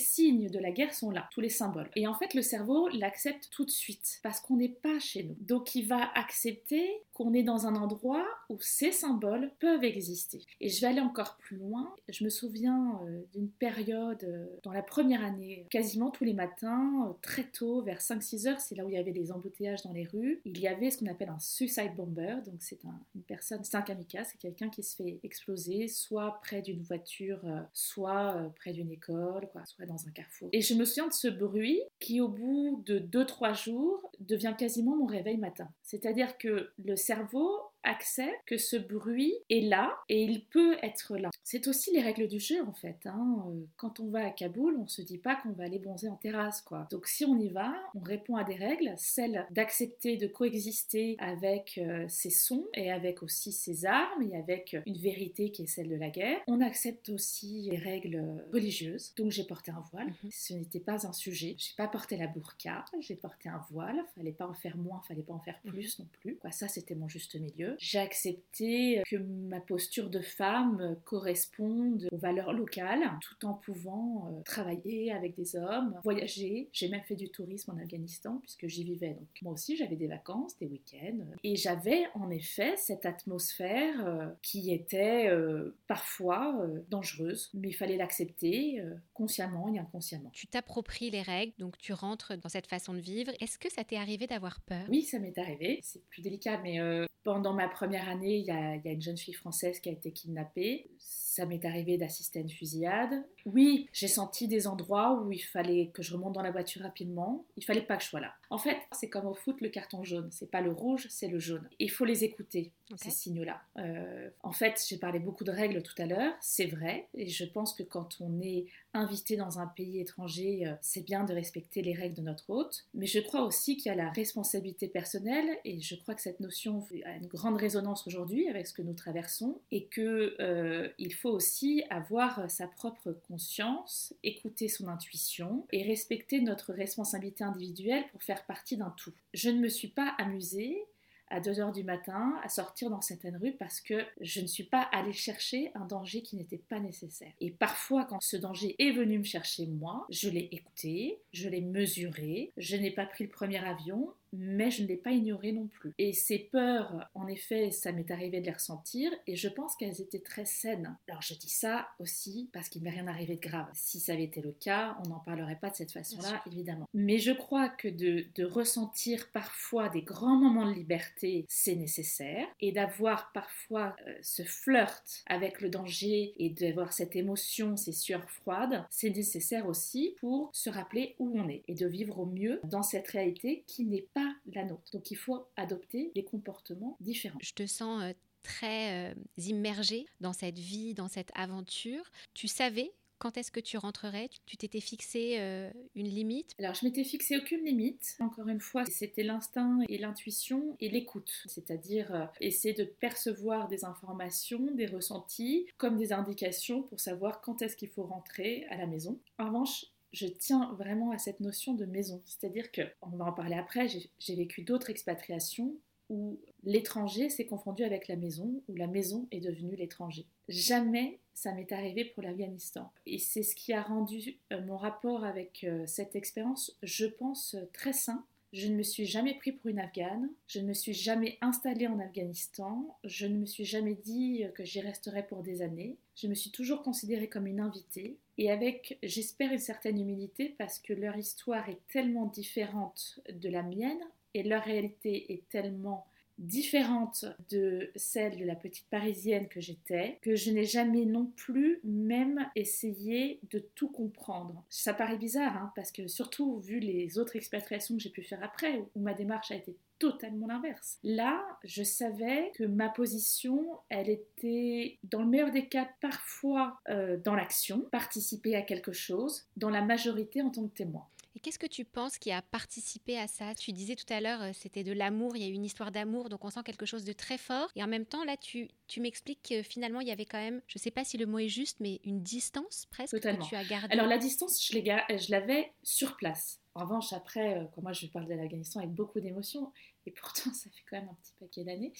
de 0.49 0.59
la 0.59 0.71
guerre 0.71 0.93
sont 0.93 1.11
là, 1.11 1.29
tous 1.31 1.41
les 1.41 1.49
symboles. 1.49 1.89
Et 1.95 2.07
en 2.07 2.13
fait, 2.13 2.33
le 2.33 2.41
cerveau 2.41 2.87
l'accepte 2.89 3.49
tout 3.51 3.65
de 3.65 3.71
suite 3.71 4.19
parce 4.23 4.39
qu'on 4.39 4.57
n'est 4.57 4.69
pas 4.69 4.99
chez 4.99 5.23
nous. 5.23 5.35
Donc, 5.39 5.75
il 5.75 5.87
va 5.87 6.11
accepter 6.15 6.89
qu'on 7.21 7.33
est 7.33 7.43
dans 7.43 7.67
un 7.67 7.75
endroit 7.75 8.25
où 8.49 8.57
ces 8.59 8.91
symboles 8.91 9.51
peuvent 9.59 9.83
exister. 9.83 10.43
Et 10.59 10.69
je 10.69 10.81
vais 10.81 10.87
aller 10.87 11.01
encore 11.01 11.37
plus 11.37 11.57
loin. 11.57 11.93
Je 12.09 12.23
me 12.23 12.29
souviens 12.29 12.99
euh, 13.03 13.21
d'une 13.33 13.49
période 13.49 14.23
euh, 14.23 14.47
dans 14.63 14.71
la 14.71 14.81
première 14.81 15.23
année, 15.23 15.67
quasiment 15.69 16.09
tous 16.09 16.23
les 16.23 16.33
matins, 16.33 17.07
euh, 17.07 17.13
très 17.21 17.43
tôt, 17.43 17.83
vers 17.83 17.99
5-6 17.99 18.47
heures, 18.47 18.59
c'est 18.59 18.75
là 18.75 18.85
où 18.85 18.89
il 18.89 18.95
y 18.95 18.97
avait 18.97 19.11
des 19.11 19.31
embouteillages 19.31 19.83
dans 19.83 19.93
les 19.93 20.05
rues. 20.05 20.41
Il 20.45 20.59
y 20.59 20.67
avait 20.67 20.89
ce 20.89 20.97
qu'on 20.97 21.11
appelle 21.11 21.29
un 21.29 21.39
suicide 21.39 21.95
bomber. 21.95 22.37
Donc, 22.45 22.55
c'est 22.59 22.79
une 23.15 23.21
personne, 23.23 23.63
c'est 23.63 23.77
un 23.77 23.81
kamikaze, 23.81 24.29
c'est 24.31 24.39
quelqu'un 24.39 24.69
qui 24.69 24.81
se 24.81 24.95
fait 24.95 25.19
exploser 25.23 25.87
soit 25.87 26.39
près 26.41 26.61
d'une 26.61 26.81
voiture, 26.81 27.39
soit 27.73 28.51
près 28.55 28.71
d'une 28.71 28.91
école, 28.91 29.47
quoi, 29.51 29.63
soit 29.65 29.85
dans 29.85 30.07
un 30.07 30.11
carrefour. 30.11 30.49
Et 30.53 30.61
je 30.61 30.73
me 30.73 30.85
souviens 30.85 31.07
de 31.07 31.13
ce 31.13 31.27
bruit 31.27 31.81
qui, 31.99 32.19
au 32.19 32.27
bout 32.27 32.81
de 32.85 32.99
2-3 32.99 33.63
jours, 33.63 34.11
devient 34.19 34.55
quasiment 34.57 34.95
mon 34.95 35.05
réveil 35.05 35.37
matin. 35.37 35.69
C'est-à-dire 35.83 36.37
que 36.37 36.71
le 36.83 36.95
cerveau 37.11 37.70
accepte 37.83 38.41
que 38.45 38.57
ce 38.57 38.75
bruit 38.75 39.33
est 39.49 39.61
là 39.61 39.97
et 40.09 40.23
il 40.23 40.45
peut 40.45 40.77
être 40.83 41.17
là. 41.17 41.29
C'est 41.43 41.67
aussi 41.67 41.91
les 41.91 42.01
règles 42.01 42.27
du 42.27 42.39
jeu 42.39 42.63
en 42.63 42.73
fait. 42.73 42.99
Hein. 43.05 43.45
Euh, 43.47 43.65
quand 43.77 43.99
on 43.99 44.09
va 44.09 44.25
à 44.25 44.29
Kaboul, 44.29 44.77
on 44.77 44.87
se 44.87 45.01
dit 45.01 45.17
pas 45.17 45.35
qu'on 45.35 45.51
va 45.51 45.65
aller 45.65 45.79
bronzer 45.79 46.09
en 46.09 46.15
terrasse 46.15 46.61
quoi. 46.61 46.87
Donc 46.91 47.07
si 47.07 47.25
on 47.25 47.37
y 47.39 47.49
va, 47.49 47.73
on 47.95 48.01
répond 48.01 48.35
à 48.35 48.43
des 48.43 48.55
règles, 48.55 48.93
celle 48.97 49.45
d'accepter 49.51 50.17
de 50.17 50.27
coexister 50.27 51.15
avec 51.19 51.77
euh, 51.77 52.05
ces 52.07 52.29
sons 52.29 52.67
et 52.73 52.91
avec 52.91 53.23
aussi 53.23 53.51
ces 53.51 53.85
armes 53.85 54.21
et 54.23 54.37
avec 54.37 54.77
une 54.85 54.97
vérité 54.97 55.51
qui 55.51 55.63
est 55.63 55.67
celle 55.67 55.89
de 55.89 55.95
la 55.95 56.09
guerre. 56.09 56.39
On 56.47 56.61
accepte 56.61 57.09
aussi 57.09 57.69
les 57.69 57.77
règles 57.77 58.45
religieuses. 58.53 59.13
Donc 59.15 59.31
j'ai 59.31 59.43
porté 59.43 59.71
un 59.71 59.83
voile. 59.91 60.13
Mhm. 60.23 60.31
Ce 60.31 60.53
n'était 60.53 60.79
pas 60.79 61.07
un 61.07 61.13
sujet. 61.13 61.55
J'ai 61.57 61.75
pas 61.75 61.87
porté 61.87 62.17
la 62.17 62.27
burqa, 62.27 62.85
j'ai 62.99 63.15
porté 63.15 63.49
un 63.49 63.63
voile. 63.71 64.03
Fallait 64.15 64.31
pas 64.31 64.47
en 64.47 64.53
faire 64.53 64.77
moins, 64.77 65.01
fallait 65.07 65.23
pas 65.23 65.33
en 65.33 65.39
faire 65.39 65.59
plus 65.61 65.99
mhm. 65.99 66.05
non 66.05 66.09
plus. 66.19 66.35
Quoi, 66.37 66.51
ça 66.51 66.67
c'était 66.67 66.95
mon 66.95 67.07
juste 67.07 67.35
milieu 67.35 67.70
j'ai 67.79 67.99
accepté 67.99 69.01
que 69.09 69.17
ma 69.17 69.59
posture 69.59 70.09
de 70.09 70.21
femme 70.21 70.97
corresponde 71.05 72.07
aux 72.11 72.17
valeurs 72.17 72.53
locales, 72.53 73.17
tout 73.21 73.45
en 73.45 73.53
pouvant 73.53 74.29
euh, 74.29 74.41
travailler 74.43 75.11
avec 75.11 75.35
des 75.35 75.55
hommes, 75.55 75.99
voyager. 76.03 76.69
J'ai 76.71 76.89
même 76.89 77.03
fait 77.03 77.15
du 77.15 77.29
tourisme 77.29 77.71
en 77.71 77.77
Afghanistan 77.77 78.39
puisque 78.41 78.67
j'y 78.67 78.83
vivais. 78.83 79.13
Donc 79.13 79.27
moi 79.41 79.53
aussi 79.53 79.75
j'avais 79.75 79.95
des 79.95 80.07
vacances, 80.07 80.57
des 80.57 80.67
week-ends. 80.67 81.25
Et 81.43 81.55
j'avais 81.55 82.05
en 82.15 82.29
effet 82.29 82.75
cette 82.77 83.05
atmosphère 83.05 84.05
euh, 84.05 84.27
qui 84.41 84.71
était 84.73 85.27
euh, 85.29 85.75
parfois 85.87 86.67
dangereuse, 86.89 87.49
mais 87.53 87.69
il 87.69 87.73
fallait 87.73 87.97
l'accepter 87.97 88.81
consciemment 89.13 89.73
et 89.73 89.79
inconsciemment. 89.79 90.29
Tu 90.33 90.47
t'appropries 90.47 91.09
les 91.09 91.21
règles, 91.21 91.53
donc 91.57 91.77
tu 91.77 91.93
rentres 91.93 92.37
dans 92.37 92.49
cette 92.49 92.67
façon 92.67 92.93
de 92.93 92.99
vivre. 92.99 93.31
Est-ce 93.39 93.57
que 93.57 93.71
ça 93.71 93.83
t'est 93.83 93.97
arrivé 93.97 94.27
d'avoir 94.27 94.61
peur? 94.61 94.85
Oui, 94.89 95.03
ça 95.03 95.19
m'est 95.19 95.37
arrivé. 95.37 95.79
C'est 95.83 96.03
plus 96.09 96.21
délicat, 96.21 96.59
mais 96.61 96.79
pendant 97.23 97.53
ma 97.53 97.60
première 97.67 98.09
année, 98.09 98.37
il 98.37 98.45
y, 98.45 98.51
a, 98.51 98.91
une 98.91 99.01
jeune 99.01 99.17
fille 99.17 99.33
française 99.33 99.79
qui 99.79 99.89
a 99.89 99.91
été 99.91 100.11
kidnappée. 100.11 100.89
Ça 100.97 101.45
m'est 101.45 101.63
arrivé 101.65 101.97
d'assister 101.97 102.39
à 102.39 102.41
une 102.41 102.49
fusillade. 102.49 103.23
Oui, 103.45 103.87
j'ai 103.93 104.07
senti 104.07 104.47
des 104.47 104.67
endroits 104.67 105.21
où 105.21 105.31
il 105.31 105.39
fallait 105.39 105.91
que 105.93 106.01
je 106.01 106.13
remonte 106.13 106.33
dans 106.33 106.41
la 106.41 106.51
voiture 106.51 106.81
rapidement. 106.81 107.45
Il 107.57 107.63
fallait 107.63 107.81
pas 107.81 107.97
que 107.97 108.03
je 108.03 108.09
sois 108.09 108.19
là. 108.19 108.33
En 108.49 108.57
fait, 108.57 108.77
c'est 108.91 109.09
comme 109.09 109.27
au 109.27 109.33
foot, 109.33 109.61
le 109.61 109.69
carton 109.69 110.03
jaune. 110.03 110.29
C'est 110.31 110.51
pas 110.51 110.61
le 110.61 110.71
rouge, 110.71 111.07
c'est 111.09 111.27
le 111.27 111.39
jaune. 111.39 111.67
Il 111.79 111.89
faut 111.89 112.05
les 112.05 112.23
écouter, 112.23 112.71
ces 112.97 113.11
signaux-là. 113.11 113.61
Euh, 113.77 114.29
en 114.43 114.51
fait, 114.51 114.83
j'ai 114.87 114.97
parlé 114.97 115.19
beaucoup 115.19 115.43
de 115.43 115.51
règles 115.51 115.81
tout 115.81 115.99
à 115.99 116.05
l'heure. 116.05 116.33
C'est 116.41 116.65
vrai. 116.65 117.07
Et 117.13 117.27
je 117.27 117.45
pense 117.45 117.73
que 117.73 117.83
quand 117.83 118.17
on 118.19 118.41
est 118.41 118.65
invité 118.93 119.37
dans 119.37 119.59
un 119.59 119.67
pays 119.67 119.99
étranger, 119.99 120.67
euh, 120.67 120.73
c'est 120.81 121.05
bien 121.05 121.23
de 121.23 121.33
respecter 121.33 121.81
les 121.81 121.93
règles 121.93 122.15
de 122.15 122.21
notre 122.21 122.49
hôte. 122.49 122.85
Mais 122.93 123.05
je 123.05 123.19
crois 123.19 123.43
aussi 123.43 123.77
qu'il 123.77 123.89
y 123.89 123.93
a 123.93 123.95
la 123.95 124.09
responsabilité 124.09 124.87
personnelle. 124.87 125.49
Et 125.65 125.79
je 125.81 125.95
crois 125.95 126.15
que 126.15 126.21
cette 126.21 126.39
notion 126.39 126.85
a 127.05 127.15
une 127.15 127.27
grande 127.27 127.57
résonance 127.57 128.07
aujourd'hui 128.07 128.47
avec 128.49 128.67
ce 128.67 128.73
que 128.73 128.81
nous 128.81 128.93
traversons. 128.93 129.59
Et 129.71 129.85
qu'il 129.85 130.35
euh, 130.39 130.89
faut 131.21 131.31
aussi 131.31 131.83
avoir 131.89 132.49
sa 132.49 132.67
propre 132.67 133.11
conscience, 133.27 134.13
écouter 134.23 134.67
son 134.67 134.87
intuition 134.87 135.65
et 135.71 135.83
respecter 135.83 136.41
notre 136.41 136.73
responsabilité 136.73 137.43
individuelle 137.43 138.03
pour 138.11 138.23
faire 138.23 138.45
partie 138.45 138.77
d'un 138.77 138.93
tout. 138.97 139.13
Je 139.33 139.49
ne 139.49 139.59
me 139.59 139.69
suis 139.69 139.87
pas 139.87 140.15
amusée 140.17 140.85
à 141.31 141.39
2 141.39 141.59
heures 141.59 141.71
du 141.71 141.83
matin 141.83 142.35
à 142.43 142.49
sortir 142.49 142.89
dans 142.89 143.01
certaines 143.01 143.37
rues 143.37 143.55
parce 143.57 143.81
que 143.81 144.05
je 144.19 144.41
ne 144.41 144.47
suis 144.47 144.65
pas 144.65 144.81
allée 144.91 145.13
chercher 145.13 145.71
un 145.75 145.85
danger 145.85 146.21
qui 146.21 146.35
n'était 146.35 146.57
pas 146.57 146.79
nécessaire. 146.79 147.31
Et 147.39 147.51
parfois, 147.51 148.05
quand 148.05 148.19
ce 148.21 148.37
danger 148.37 148.75
est 148.79 148.91
venu 148.91 149.19
me 149.19 149.23
chercher 149.23 149.65
moi, 149.65 150.05
je 150.09 150.29
l'ai 150.29 150.49
écouté, 150.51 151.21
je 151.33 151.49
l'ai 151.49 151.61
mesuré, 151.61 152.51
je 152.57 152.75
n'ai 152.75 152.91
pas 152.91 153.05
pris 153.05 153.23
le 153.23 153.29
premier 153.29 153.59
avion, 153.65 154.13
mais 154.33 154.71
je 154.71 154.83
ne 154.83 154.87
l'ai 154.87 154.97
pas 154.97 155.11
ignoré 155.11 155.51
non 155.51 155.67
plus. 155.67 155.93
Et 155.97 156.13
ces 156.13 156.39
peurs, 156.39 157.09
en 157.13 157.27
effet, 157.27 157.71
ça 157.71 157.91
m'est 157.91 158.11
arrivé 158.11 158.39
de 158.39 158.45
les 158.45 158.51
ressentir 158.51 159.11
et 159.27 159.35
je 159.35 159.49
pense 159.49 159.75
qu'elles 159.75 160.01
étaient 160.01 160.19
très 160.19 160.45
saines. 160.45 160.95
Alors 161.07 161.21
je 161.21 161.33
dis 161.33 161.49
ça 161.49 161.87
aussi 161.99 162.49
parce 162.53 162.69
qu'il 162.69 162.81
m'est 162.81 162.89
rien 162.89 163.07
arrivé 163.07 163.35
de 163.35 163.41
grave. 163.41 163.67
Si 163.73 163.99
ça 163.99 164.13
avait 164.13 164.23
été 164.23 164.41
le 164.41 164.51
cas, 164.51 164.97
on 165.03 165.09
n'en 165.09 165.19
parlerait 165.19 165.57
pas 165.59 165.69
de 165.69 165.75
cette 165.75 165.91
façon-là, 165.91 166.41
évidemment. 166.47 166.87
Mais 166.93 167.17
je 167.17 167.31
crois 167.31 167.69
que 167.69 167.87
de, 167.87 168.25
de 168.35 168.43
ressentir 168.43 169.29
parfois 169.31 169.89
des 169.89 170.01
grands 170.01 170.37
moments 170.37 170.67
de 170.67 170.73
liberté, 170.73 171.45
c'est 171.47 171.75
nécessaire 171.75 172.47
et 172.59 172.71
d'avoir 172.71 173.31
parfois 173.33 173.95
euh, 174.07 174.13
ce 174.21 174.43
flirt 174.43 175.23
avec 175.27 175.61
le 175.61 175.69
danger 175.69 176.33
et 176.37 176.49
d'avoir 176.49 176.93
cette 176.93 177.15
émotion, 177.15 177.77
ces 177.77 177.91
sueurs 177.91 178.29
froides, 178.29 178.85
c'est 178.89 179.09
nécessaire 179.09 179.67
aussi 179.67 180.15
pour 180.19 180.49
se 180.53 180.69
rappeler 180.69 181.15
où 181.19 181.31
on 181.39 181.49
est 181.49 181.63
et 181.67 181.73
de 181.73 181.87
vivre 181.87 182.19
au 182.19 182.25
mieux 182.25 182.59
dans 182.63 182.83
cette 182.83 183.07
réalité 183.07 183.63
qui 183.67 183.85
n'est 183.85 184.07
pas 184.13 184.20
la 184.53 184.65
nôtre. 184.65 184.91
Donc 184.91 185.11
il 185.11 185.15
faut 185.15 185.47
adopter 185.55 186.11
des 186.15 186.23
comportements 186.23 186.97
différents. 186.99 187.39
Je 187.41 187.53
te 187.53 187.65
sens 187.65 188.03
euh, 188.03 188.13
très 188.43 189.11
euh, 189.11 189.15
immergée 189.37 190.05
dans 190.19 190.33
cette 190.33 190.59
vie, 190.59 190.93
dans 190.93 191.07
cette 191.07 191.31
aventure. 191.35 192.09
Tu 192.33 192.47
savais 192.47 192.91
quand 193.19 193.37
est-ce 193.37 193.51
que 193.51 193.59
tu 193.59 193.77
rentrerais? 193.77 194.29
Tu 194.47 194.57
t'étais 194.57 194.79
fixé 194.79 195.35
euh, 195.37 195.69
une 195.93 196.07
limite? 196.07 196.55
Alors, 196.57 196.73
je 196.73 196.83
m'étais 196.83 197.03
fixé 197.03 197.37
aucune 197.37 197.63
limite. 197.63 198.15
Encore 198.19 198.47
une 198.47 198.59
fois, 198.59 198.83
c'était 198.85 199.21
l'instinct 199.21 199.81
et 199.87 199.99
l'intuition 199.99 200.75
et 200.79 200.89
l'écoute, 200.89 201.31
c'est-à-dire 201.45 202.31
essayer 202.39 202.73
de 202.73 202.83
percevoir 202.83 203.67
des 203.67 203.85
informations, 203.85 204.71
des 204.73 204.87
ressentis, 204.87 205.67
comme 205.77 205.97
des 205.97 206.13
indications 206.13 206.81
pour 206.81 206.99
savoir 206.99 207.41
quand 207.41 207.61
est-ce 207.61 207.77
qu'il 207.77 207.89
faut 207.89 208.05
rentrer 208.05 208.65
à 208.71 208.77
la 208.77 208.87
maison. 208.87 209.19
En 209.37 209.45
revanche, 209.45 209.85
je 210.11 210.27
tiens 210.27 210.73
vraiment 210.77 211.11
à 211.11 211.17
cette 211.17 211.39
notion 211.39 211.73
de 211.73 211.85
maison. 211.85 212.21
C'est-à-dire 212.25 212.71
que, 212.71 212.81
on 213.01 213.09
va 213.09 213.25
en 213.25 213.33
parler 213.33 213.55
après, 213.55 213.87
j'ai 213.87 214.35
vécu 214.35 214.63
d'autres 214.63 214.89
expatriations 214.89 215.75
où 216.09 216.37
l'étranger 216.63 217.29
s'est 217.29 217.45
confondu 217.45 217.83
avec 217.83 218.09
la 218.09 218.17
maison, 218.17 218.61
où 218.67 218.75
la 218.75 218.87
maison 218.87 219.27
est 219.31 219.39
devenue 219.39 219.77
l'étranger. 219.77 220.25
Jamais 220.49 221.19
ça 221.33 221.53
m'est 221.53 221.71
arrivé 221.71 222.03
pour 222.03 222.21
l'Afghanistan. 222.21 222.91
Et 223.05 223.17
c'est 223.17 223.43
ce 223.43 223.55
qui 223.55 223.71
a 223.71 223.81
rendu 223.81 224.37
euh, 224.51 224.61
mon 224.65 224.75
rapport 224.75 225.23
avec 225.23 225.63
euh, 225.63 225.85
cette 225.87 226.15
expérience, 226.17 226.77
je 226.83 227.05
pense, 227.05 227.55
très 227.71 227.93
sain 227.93 228.25
Je 228.51 228.67
ne 228.67 228.75
me 228.75 228.83
suis 228.83 229.05
jamais 229.05 229.35
pris 229.35 229.53
pour 229.53 229.69
une 229.69 229.79
Afghane, 229.79 230.29
je 230.47 230.59
ne 230.59 230.67
me 230.67 230.73
suis 230.73 230.93
jamais 230.93 231.37
installée 231.39 231.87
en 231.87 231.97
Afghanistan, 231.99 232.97
je 233.05 233.25
ne 233.25 233.37
me 233.37 233.45
suis 233.45 233.65
jamais 233.65 233.95
dit 233.95 234.43
que 234.53 234.65
j'y 234.65 234.81
resterais 234.81 235.25
pour 235.25 235.43
des 235.43 235.61
années. 235.61 235.95
Je 236.17 236.27
me 236.27 236.35
suis 236.35 236.51
toujours 236.51 236.83
considérée 236.83 237.29
comme 237.29 237.47
une 237.47 237.61
invitée 237.61 238.17
et 238.41 238.49
avec, 238.49 238.97
j'espère, 239.03 239.53
une 239.53 239.59
certaine 239.59 240.01
humilité 240.01 240.55
parce 240.57 240.79
que 240.79 240.93
leur 240.93 241.15
histoire 241.15 241.69
est 241.69 241.77
tellement 241.89 242.25
différente 242.25 243.19
de 243.31 243.49
la 243.49 243.61
mienne 243.61 244.01
et 244.33 244.41
leur 244.41 244.63
réalité 244.63 245.31
est 245.31 245.47
tellement 245.49 246.07
différente 246.39 247.25
de 247.51 247.91
celle 247.95 248.39
de 248.39 248.43
la 248.43 248.55
petite 248.55 248.87
parisienne 248.89 249.47
que 249.47 249.61
j'étais, 249.61 250.17
que 250.23 250.35
je 250.35 250.49
n'ai 250.49 250.65
jamais 250.65 251.05
non 251.05 251.27
plus 251.35 251.81
même 251.83 252.49
essayé 252.55 253.39
de 253.51 253.59
tout 253.75 253.89
comprendre. 253.89 254.65
Ça 254.69 254.95
paraît 254.95 255.19
bizarre, 255.19 255.55
hein, 255.55 255.71
parce 255.75 255.91
que 255.91 256.07
surtout 256.07 256.57
vu 256.61 256.79
les 256.79 257.19
autres 257.19 257.35
expatriations 257.35 257.95
que 257.95 258.01
j'ai 258.01 258.09
pu 258.09 258.23
faire 258.23 258.43
après, 258.43 258.79
où 258.95 259.01
ma 259.01 259.13
démarche 259.13 259.51
a 259.51 259.55
été 259.55 259.75
totalement 260.01 260.47
l'inverse. 260.47 260.97
Là, 261.03 261.45
je 261.63 261.83
savais 261.83 262.51
que 262.55 262.63
ma 262.63 262.89
position, 262.89 263.67
elle 263.89 264.09
était, 264.09 264.97
dans 265.03 265.21
le 265.21 265.27
meilleur 265.27 265.51
des 265.51 265.67
cas, 265.67 265.87
parfois 266.01 266.81
euh, 266.89 267.17
dans 267.17 267.35
l'action, 267.35 267.81
participer 267.91 268.55
à 268.55 268.63
quelque 268.63 268.93
chose, 268.93 269.45
dans 269.57 269.69
la 269.69 269.83
majorité 269.83 270.41
en 270.41 270.49
tant 270.49 270.67
que 270.67 270.73
témoin. 270.73 271.05
Et 271.35 271.39
qu'est-ce 271.39 271.59
que 271.59 271.67
tu 271.67 271.85
penses 271.85 272.17
qui 272.17 272.31
a 272.31 272.41
participé 272.41 273.17
à 273.17 273.27
ça? 273.27 273.53
Tu 273.55 273.71
disais 273.71 273.95
tout 273.95 274.11
à 274.11 274.19
l'heure, 274.19 274.41
euh, 274.41 274.51
c'était 274.53 274.83
de 274.83 274.91
l'amour, 274.91 275.37
il 275.37 275.43
y 275.43 275.45
a 275.45 275.49
eu 275.49 275.53
une 275.53 275.63
histoire 275.63 275.91
d'amour, 275.91 276.29
donc 276.29 276.43
on 276.43 276.49
sent 276.49 276.63
quelque 276.65 276.87
chose 276.87 277.05
de 277.05 277.13
très 277.13 277.37
fort. 277.37 277.69
Et 277.75 277.83
en 277.83 277.87
même 277.87 278.05
temps, 278.05 278.23
là, 278.23 278.35
tu, 278.37 278.69
tu 278.87 279.01
m'expliques 279.01 279.47
que 279.47 279.61
finalement, 279.61 280.01
il 280.01 280.07
y 280.07 280.11
avait 280.11 280.25
quand 280.25 280.39
même, 280.39 280.61
je 280.67 280.79
ne 280.79 280.81
sais 280.81 280.91
pas 280.91 281.03
si 281.03 281.17
le 281.17 281.27
mot 281.27 281.37
est 281.37 281.47
juste, 281.47 281.79
mais 281.79 282.01
une 282.03 282.23
distance 282.23 282.87
presque 282.89 283.19
que 283.19 283.47
tu 283.47 283.55
as 283.55 283.63
gardée. 283.65 283.93
Alors 283.93 284.07
la 284.07 284.17
distance, 284.17 284.67
je 284.67 285.31
l'avais 285.31 285.71
sur 285.83 286.17
place. 286.17 286.61
En 286.73 286.85
revanche, 286.85 287.11
après, 287.11 287.57
euh, 287.57 287.65
quand 287.75 287.81
moi 287.81 287.91
je 287.91 288.07
parle 288.07 288.27
de 288.27 288.33
l'Afghanistan 288.33 288.79
avec 288.79 288.91
beaucoup 288.93 289.19
d'émotions, 289.19 289.71
et 290.05 290.11
pourtant 290.11 290.53
ça 290.53 290.69
fait 290.69 290.83
quand 290.89 290.97
même 290.97 291.09
un 291.09 291.17
petit 291.21 291.33
paquet 291.39 291.63
d'années, 291.63 291.93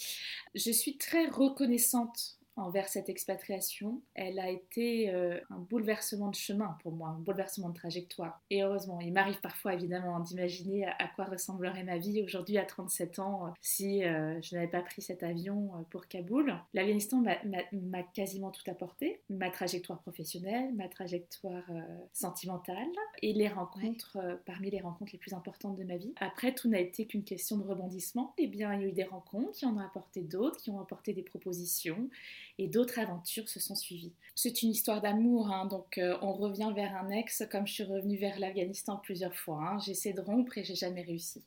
je 0.56 0.72
suis 0.72 0.98
très 0.98 1.28
reconnaissante 1.28 2.38
envers 2.56 2.88
cette 2.88 3.10
expatriation. 3.10 4.02
Elle 4.14 4.40
a 4.40 4.50
été 4.50 5.14
euh, 5.14 5.40
un 5.50 5.60
bouleversement 5.60 6.30
de 6.30 6.36
chemin 6.36 6.78
pour 6.82 6.92
moi, 6.92 7.10
un 7.10 7.20
bouleversement 7.20 7.70
de 7.70 7.76
trajectoire. 7.76 8.42
Et 8.50 8.64
heureusement, 8.64 9.00
il 9.00 9.14
m'arrive 9.14 9.40
parfois 9.40 9.74
évidemment 9.74 10.20
d'imaginer 10.20 10.86
à, 10.86 11.08
quoi 11.16 11.26
ressemblerait 11.26 11.84
ma 11.84 11.98
vie 11.98 12.22
aujourd'hui 12.22 12.58
à 12.58 12.66
37 12.66 13.20
ans 13.20 13.48
euh, 13.48 13.50
si 13.62 14.04
euh, 14.04 14.40
je 14.42 14.56
n'avais 14.56 14.68
pas 14.68 14.82
pris 14.82 15.02
cet 15.02 15.24
avion 15.24 15.72
pour 15.90 16.08
Kaboul. 16.08 16.54
L'Afghanistan 16.74 17.22
m'a 17.22 18.04
quasiment 18.04 18.52
tout 18.52 18.70
apporté, 18.70 19.22
ma 19.30 19.50
trajectoire 19.50 20.00
professionnelle, 20.00 20.74
ma 20.74 20.88
trajectoire 20.88 21.64
sentimentale 22.14 22.76
et 23.22 23.34
les 23.34 23.48
rencontres, 23.48 24.18
parmi 24.46 24.70
les 24.70 24.82
rencontres 24.82 25.12
les 25.14 25.20
plus 25.20 25.34
importantes 25.34 25.78
de 25.78 25.84
ma 25.84 25.98
vie. 25.98 26.14
Après, 26.20 26.54
tout 26.54 26.70
n'a 26.70 26.80
été 26.80 27.06
qu'une 27.06 27.24
question 27.24 27.58
de 27.58 27.64
rebondissement. 27.64 28.34
Eh 28.38 28.48
bien, 28.48 28.74
il 28.74 28.82
y 28.82 28.86
a 28.86 28.88
eu 28.88 28.92
des 28.92 29.04
rencontres 29.04 29.52
qui 29.52 29.66
en 29.66 29.76
ont 29.76 29.80
apporté 29.80 30.22
d'autres, 30.22 30.58
qui 30.58 30.70
ont 30.70 30.80
apporté 30.80 31.14
des 31.14 31.24
propositions 31.24 32.10
et 32.62 32.68
d'autres 32.68 33.00
aventures 33.00 33.50
se 33.50 33.60
sont 33.60 33.74
suivies. 33.74 34.14
C'est 34.36 34.62
une 34.62 34.70
histoire 34.70 35.02
d'amour, 35.02 35.50
hein, 35.50 35.66
donc 35.66 35.98
euh, 35.98 36.16
on 36.22 36.32
revient 36.32 36.72
vers 36.76 36.96
un 36.96 37.10
ex 37.10 37.44
comme 37.52 37.66
je 37.66 37.74
suis 37.74 37.84
revenue 37.84 38.18
vers 38.18 38.40
l'Afghanistan 38.40 38.98
plusieurs 38.98 39.34
fois. 39.34 39.60
Hein. 39.64 39.80
J'essaie 39.80 40.14
de 40.14 40.22
rompre 40.22 40.60
et 40.60 40.64
j'ai 40.64 40.76
jamais 40.76 41.02
réussi. 41.02 41.44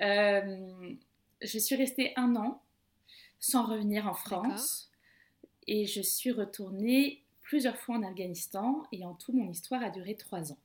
Euh, 0.00 0.94
je 1.42 1.58
suis 1.58 1.76
restée 1.76 2.14
un 2.16 2.34
an 2.34 2.62
sans 3.40 3.66
revenir 3.66 4.06
en 4.06 4.14
France 4.14 4.90
et 5.66 5.84
je 5.84 6.00
suis 6.00 6.30
retournée 6.30 7.22
plusieurs 7.42 7.76
fois 7.76 7.96
en 7.96 8.02
Afghanistan 8.02 8.84
et 8.90 9.04
en 9.04 9.12
tout 9.12 9.34
mon 9.34 9.50
histoire 9.50 9.82
a 9.82 9.90
duré 9.90 10.16
trois 10.16 10.50
ans. 10.50 10.58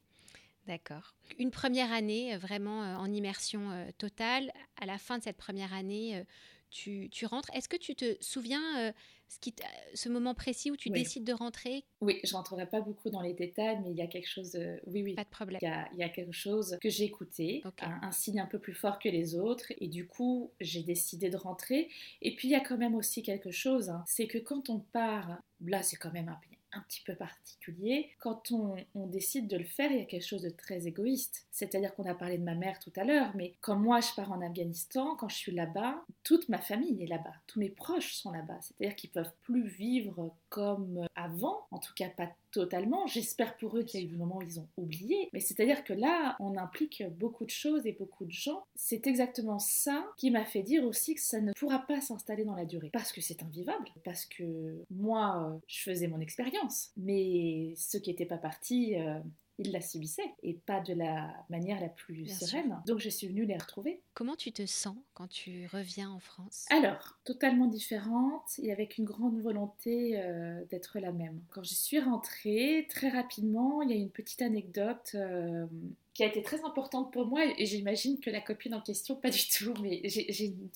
D'accord. 0.65 1.13
Une 1.39 1.51
première 1.51 1.91
année 1.91 2.35
euh, 2.35 2.37
vraiment 2.37 2.79
en 2.95 3.11
immersion 3.11 3.85
totale. 3.97 4.53
À 4.79 4.85
la 4.85 4.97
fin 4.97 5.17
de 5.17 5.23
cette 5.23 5.37
première 5.37 5.73
année, 5.73 6.23
tu, 6.69 7.09
rentres. 7.25 7.49
Est-ce 7.53 7.67
que 7.67 7.75
tu 7.75 7.95
te 7.95 8.15
souviens 8.21 8.93
ce, 9.29 9.39
qui 9.39 9.53
ce 9.93 10.09
moment 10.09 10.33
précis 10.33 10.71
où 10.71 10.75
tu 10.75 10.89
décides 10.89 11.23
de 11.23 11.33
rentrer? 11.33 11.85
Oui, 12.01 12.19
je 12.23 12.33
rentrerai 12.33 12.67
pas 12.67 12.81
beaucoup 12.81 13.09
dans 13.09 13.21
les 13.21 13.33
détails, 13.33 13.79
mais 13.83 13.91
il 13.91 13.97
y 13.97 14.01
a 14.01 14.07
quelque 14.07 14.27
chose. 14.27 14.51
De... 14.51 14.81
Oui, 14.87 15.03
oui. 15.03 15.13
Pas 15.13 15.23
de 15.23 15.29
problème. 15.29 15.59
Il 15.61 15.99
y 15.99 16.03
a, 16.03 16.09
quelque 16.09 16.31
chose 16.31 16.77
que 16.81 16.89
j'ai 16.89 17.05
écouté, 17.05 17.63
un, 17.81 18.11
signe 18.11 18.39
un 18.39 18.47
peu 18.47 18.59
plus 18.59 18.73
fort 18.73 18.99
que 18.99 19.07
les 19.07 19.35
autres, 19.35 19.71
et 19.79 19.87
du 19.87 20.07
coup, 20.07 20.51
j'ai 20.59 20.83
décidé 20.83 21.29
de 21.29 21.37
rentrer. 21.37 21.89
Et 22.21 22.35
puis, 22.35 22.47
il 22.47 22.51
y 22.51 22.55
a 22.55 22.59
quand 22.59 22.77
même 22.77 22.95
aussi 22.95 23.21
quelque 23.21 23.51
chose, 23.51 23.89
hein, 23.89 24.03
c'est 24.07 24.27
que 24.27 24.39
quand 24.39 24.69
on 24.69 24.79
part, 24.79 25.41
là, 25.61 25.83
c'est 25.83 25.97
quand 25.97 26.11
même 26.11 26.29
un 26.29 26.39
un 26.73 26.81
petit 26.81 27.01
peu 27.05 27.15
particulier. 27.15 28.09
Quand 28.19 28.51
on, 28.51 28.75
décide 29.07 29.47
de 29.47 29.57
le 29.57 29.63
faire, 29.63 29.91
il 29.91 29.99
y 29.99 30.01
a 30.01 30.05
quelque 30.05 30.25
chose 30.25 30.41
de 30.41 30.49
très 30.49 30.87
égoïste. 30.87 31.47
C'est-à-dire 31.51 31.95
qu'on 31.95 32.05
a 32.05 32.13
parlé 32.13 32.37
de 32.37 32.43
ma 32.43 32.55
mère 32.55 32.79
tout 32.79 32.93
à 32.95 33.03
l'heure, 33.03 33.31
mais 33.35 33.55
quand 33.61 33.75
moi 33.75 34.01
je 34.01 34.13
pars 34.15 34.31
en 34.31 34.41
Afghanistan, 34.41 35.15
quand 35.15 35.29
je 35.29 35.35
suis 35.35 35.51
là-bas, 35.51 36.03
toute 36.23 36.47
ma 36.49 36.59
famille 36.59 37.03
est 37.03 37.07
là-bas, 37.07 37.33
tous 37.47 37.59
mes 37.59 37.69
proches 37.69 38.13
sont 38.13 38.31
là-bas. 38.31 38.59
C'est-à-dire 38.61 38.95
qu'ils 38.95 39.09
peuvent 39.09 39.33
plus 39.41 39.67
vivre 39.67 40.35
comme 40.49 41.07
avant, 41.15 41.65
en 41.71 41.79
tout 41.79 41.93
cas 41.95 42.09
pas 42.09 42.29
totalement. 42.51 43.07
J'espère 43.07 43.57
pour 43.57 43.77
eux 43.77 43.83
qu'il 43.83 44.01
y 44.01 44.03
a 44.03 44.05
eu 44.07 44.11
le 44.11 44.17
moment 44.17 44.37
où 44.37 44.41
ils 44.41 44.59
ont 44.59 44.67
oublié. 44.77 45.29
Mais 45.33 45.39
c'est-à-dire 45.39 45.83
que 45.83 45.93
là, 45.93 46.35
on 46.39 46.57
implique 46.57 47.03
beaucoup 47.17 47.45
de 47.45 47.49
choses 47.49 47.85
et 47.85 47.93
beaucoup 47.93 48.25
de 48.25 48.31
gens. 48.31 48.63
C'est 48.75 49.07
exactement 49.07 49.59
ça 49.59 50.05
qui 50.17 50.31
m'a 50.31 50.45
fait 50.45 50.63
dire 50.63 50.83
aussi 50.83 51.15
que 51.15 51.21
ça 51.21 51.41
ne 51.41 51.53
pourra 51.53 51.79
pas 51.79 52.01
s'installer 52.01 52.45
dans 52.45 52.55
la 52.55 52.65
durée. 52.65 52.89
Parce 52.91 53.11
que 53.11 53.21
c'est 53.21 53.43
invivable. 53.43 53.85
Parce 54.03 54.25
que 54.25 54.83
moi, 54.89 55.59
je 55.67 55.81
faisais 55.81 56.07
mon 56.07 56.19
expérience. 56.19 56.91
Mais 56.97 57.73
ceux 57.75 57.99
qui 57.99 58.09
n'étaient 58.09 58.25
pas 58.25 58.37
partis, 58.37 58.99
euh, 58.99 59.19
il 59.59 59.71
la 59.71 59.81
subissait 59.81 60.33
et 60.41 60.53
pas 60.53 60.79
de 60.79 60.93
la 60.93 61.31
manière 61.49 61.79
la 61.81 61.89
plus 61.89 62.25
sereine. 62.25 62.81
Donc 62.87 62.99
je 62.99 63.09
suis 63.09 63.27
venue 63.27 63.45
les 63.45 63.57
retrouver. 63.57 64.01
Comment 64.13 64.35
tu 64.35 64.51
te 64.51 64.65
sens 64.65 64.95
quand 65.13 65.27
tu 65.27 65.67
reviens 65.71 66.09
en 66.09 66.19
France? 66.19 66.65
Alors, 66.69 67.19
totalement 67.25 67.67
différente 67.67 68.57
et 68.63 68.71
avec 68.71 68.97
une 68.97 69.05
grande 69.05 69.39
volonté 69.39 70.19
euh, 70.19 70.63
d'être 70.69 70.99
la 70.99 71.11
même. 71.11 71.41
Quand 71.49 71.63
je 71.63 71.73
suis 71.73 71.99
rentrée, 71.99 72.87
très 72.89 73.09
rapidement, 73.09 73.81
il 73.81 73.91
y 73.91 73.93
a 73.93 73.97
une 73.97 74.09
petite 74.09 74.41
anecdote. 74.41 75.11
Euh, 75.15 75.67
qui 76.15 76.23
a 76.23 76.27
été 76.27 76.41
très 76.41 76.65
importante 76.65 77.13
pour 77.13 77.27
moi 77.27 77.39
et 77.57 77.65
j'imagine 77.65 78.19
que 78.19 78.29
la 78.29 78.41
copine 78.41 78.73
en 78.73 78.81
question, 78.81 79.15
pas 79.15 79.29
du 79.29 79.47
tout, 79.47 79.73
mais 79.81 80.01
j'ai 80.03 80.45
une 80.47 80.69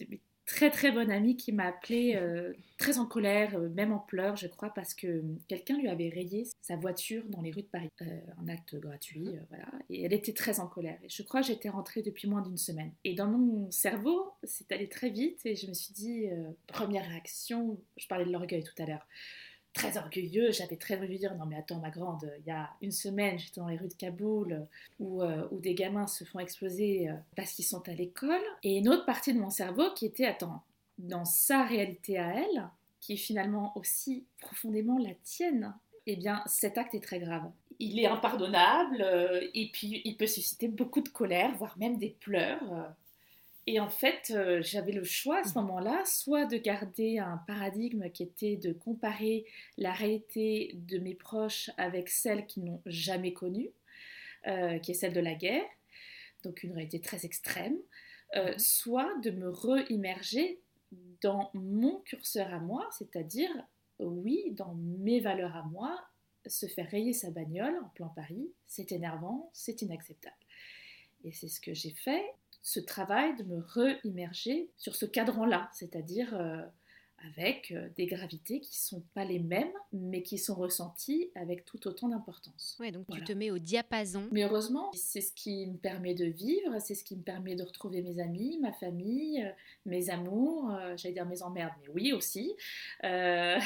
très 0.45 0.69
très 0.69 0.91
bonne 0.91 1.11
amie 1.11 1.37
qui 1.37 1.51
m'a 1.51 1.67
appelée 1.67 2.15
euh, 2.15 2.53
très 2.77 2.97
en 2.97 3.05
colère, 3.05 3.55
euh, 3.55 3.69
même 3.69 3.91
en 3.91 3.99
pleurs, 3.99 4.35
je 4.35 4.47
crois, 4.47 4.73
parce 4.73 4.93
que 4.93 5.23
quelqu'un 5.47 5.77
lui 5.77 5.87
avait 5.87 6.09
rayé 6.09 6.47
sa 6.61 6.75
voiture 6.75 7.23
dans 7.29 7.41
les 7.41 7.51
rues 7.51 7.61
de 7.61 7.67
Paris. 7.67 7.89
Euh, 8.01 8.19
un 8.41 8.47
acte 8.49 8.75
gratuit, 8.75 9.29
voilà. 9.49 9.65
Et 9.89 10.03
elle 10.03 10.13
était 10.13 10.33
très 10.33 10.59
en 10.59 10.67
colère. 10.67 10.97
Et 11.03 11.09
je 11.09 11.23
crois 11.23 11.41
que 11.41 11.47
j'étais 11.47 11.69
rentrée 11.69 12.01
depuis 12.01 12.27
moins 12.27 12.41
d'une 12.41 12.57
semaine. 12.57 12.91
Et 13.03 13.13
dans 13.13 13.27
mon 13.27 13.71
cerveau, 13.71 14.33
c'est 14.43 14.71
allé 14.71 14.89
très 14.89 15.09
vite 15.09 15.45
et 15.45 15.55
je 15.55 15.67
me 15.67 15.73
suis 15.73 15.93
dit, 15.93 16.25
première 16.67 17.07
réaction, 17.07 17.77
je 17.97 18.07
parlais 18.07 18.25
de 18.25 18.31
l'orgueil 18.31 18.63
tout 18.63 18.81
à 18.81 18.85
l'heure 18.85 19.05
très 19.73 19.97
orgueilleux. 19.97 20.51
J'avais 20.51 20.75
très 20.75 20.97
envie 20.97 21.15
de 21.15 21.19
dire 21.19 21.35
non 21.35 21.45
mais 21.45 21.57
attends 21.57 21.79
ma 21.79 21.89
grande, 21.89 22.31
il 22.39 22.47
y 22.47 22.51
a 22.51 22.69
une 22.81 22.91
semaine 22.91 23.37
j'étais 23.39 23.59
dans 23.59 23.67
les 23.67 23.77
rues 23.77 23.87
de 23.87 23.93
Kaboul 23.93 24.65
où, 24.99 25.21
euh, 25.21 25.47
où 25.51 25.59
des 25.59 25.73
gamins 25.73 26.07
se 26.07 26.23
font 26.23 26.39
exploser 26.39 27.09
euh, 27.09 27.13
parce 27.35 27.51
qu'ils 27.53 27.65
sont 27.65 27.87
à 27.89 27.93
l'école. 27.93 28.41
Et 28.63 28.77
une 28.77 28.89
autre 28.89 29.05
partie 29.05 29.33
de 29.33 29.39
mon 29.39 29.49
cerveau 29.49 29.91
qui 29.95 30.05
était 30.05 30.25
attends, 30.25 30.63
dans 30.97 31.25
sa 31.25 31.63
réalité 31.63 32.17
à 32.17 32.35
elle, 32.35 32.69
qui 32.99 33.13
est 33.13 33.17
finalement 33.17 33.75
aussi 33.75 34.23
profondément 34.39 34.97
la 34.97 35.13
tienne, 35.23 35.73
eh 36.05 36.15
bien 36.15 36.43
cet 36.45 36.77
acte 36.77 36.95
est 36.95 37.03
très 37.03 37.19
grave. 37.19 37.49
Il 37.79 37.99
est 37.99 38.05
impardonnable 38.05 39.01
euh, 39.01 39.47
et 39.53 39.69
puis 39.73 40.01
il 40.05 40.15
peut 40.15 40.27
susciter 40.27 40.67
beaucoup 40.67 41.01
de 41.01 41.09
colère, 41.09 41.53
voire 41.55 41.77
même 41.77 41.97
des 41.97 42.15
pleurs. 42.19 42.93
Et 43.65 43.79
en 43.79 43.89
fait, 43.89 44.31
euh, 44.35 44.61
j'avais 44.61 44.91
le 44.91 45.03
choix 45.03 45.39
à 45.39 45.43
ce 45.43 45.57
mmh. 45.57 45.61
moment-là, 45.61 46.03
soit 46.05 46.45
de 46.45 46.57
garder 46.57 47.19
un 47.19 47.37
paradigme 47.47 48.09
qui 48.09 48.23
était 48.23 48.57
de 48.57 48.73
comparer 48.73 49.45
la 49.77 49.93
réalité 49.93 50.71
de 50.75 50.97
mes 50.97 51.15
proches 51.15 51.69
avec 51.77 52.09
celle 52.09 52.45
qu'ils 52.45 52.65
n'ont 52.65 52.81
jamais 52.85 53.31
connue, 53.31 53.71
euh, 54.47 54.79
qui 54.79 54.91
est 54.91 54.95
celle 54.95 55.13
de 55.13 55.21
la 55.21 55.35
guerre, 55.35 55.65
donc 56.43 56.63
une 56.63 56.73
réalité 56.73 56.99
très 56.99 57.25
extrême, 57.25 57.77
euh, 58.35 58.53
mmh. 58.53 58.59
soit 58.59 59.17
de 59.21 59.31
me 59.31 59.49
re-immerger 59.49 60.59
dans 61.21 61.49
mon 61.53 62.01
curseur 62.01 62.53
à 62.53 62.59
moi, 62.59 62.87
c'est-à-dire, 62.91 63.49
oui, 63.99 64.51
dans 64.51 64.75
mes 64.75 65.21
valeurs 65.21 65.55
à 65.55 65.63
moi, 65.63 66.05
se 66.45 66.65
faire 66.65 66.89
rayer 66.89 67.13
sa 67.13 67.31
bagnole 67.31 67.79
en 67.81 67.87
plein 67.89 68.09
Paris, 68.09 68.51
c'est 68.67 68.91
énervant, 68.91 69.49
c'est 69.53 69.81
inacceptable. 69.81 70.35
Et 71.23 71.31
c'est 71.31 71.47
ce 71.47 71.61
que 71.61 71.73
j'ai 71.73 71.91
fait 71.91 72.25
ce 72.63 72.79
travail 72.79 73.35
de 73.35 73.43
me 73.43 73.59
re-immerger 73.59 74.71
sur 74.77 74.95
ce 74.95 75.05
cadran-là, 75.05 75.69
c'est-à-dire 75.73 76.33
euh, 76.33 76.61
avec 77.35 77.71
euh, 77.71 77.89
des 77.97 78.05
gravités 78.05 78.61
qui 78.61 78.71
ne 78.71 78.99
sont 78.99 79.03
pas 79.13 79.25
les 79.25 79.39
mêmes, 79.39 79.73
mais 79.91 80.23
qui 80.23 80.37
sont 80.37 80.55
ressenties 80.55 81.29
avec 81.35 81.65
tout 81.65 81.85
autant 81.87 82.07
d'importance. 82.07 82.77
Ouais, 82.79 82.93
donc 82.93 83.05
tu 83.11 83.21
te 83.21 83.33
mets 83.33 83.51
au 83.51 83.59
diapason. 83.59 84.29
Mais 84.31 84.43
heureusement, 84.43 84.91
c'est 84.93 85.19
ce 85.19 85.33
qui 85.33 85.67
me 85.67 85.75
permet 85.75 86.13
de 86.13 86.23
vivre, 86.23 86.79
c'est 86.79 86.95
ce 86.95 87.03
qui 87.03 87.17
me 87.17 87.21
permet 87.21 87.55
de 87.55 87.63
retrouver 87.63 88.01
mes 88.01 88.21
amis, 88.21 88.57
ma 88.61 88.71
famille, 88.71 89.43
euh, 89.43 89.51
mes 89.85 90.09
amours, 90.09 90.71
j'allais 90.95 91.15
dire 91.15 91.25
mes 91.25 91.43
emmerdes, 91.43 91.73
mais 91.81 91.89
oui 91.89 92.13
aussi. 92.13 92.55
voilà, 93.01 93.59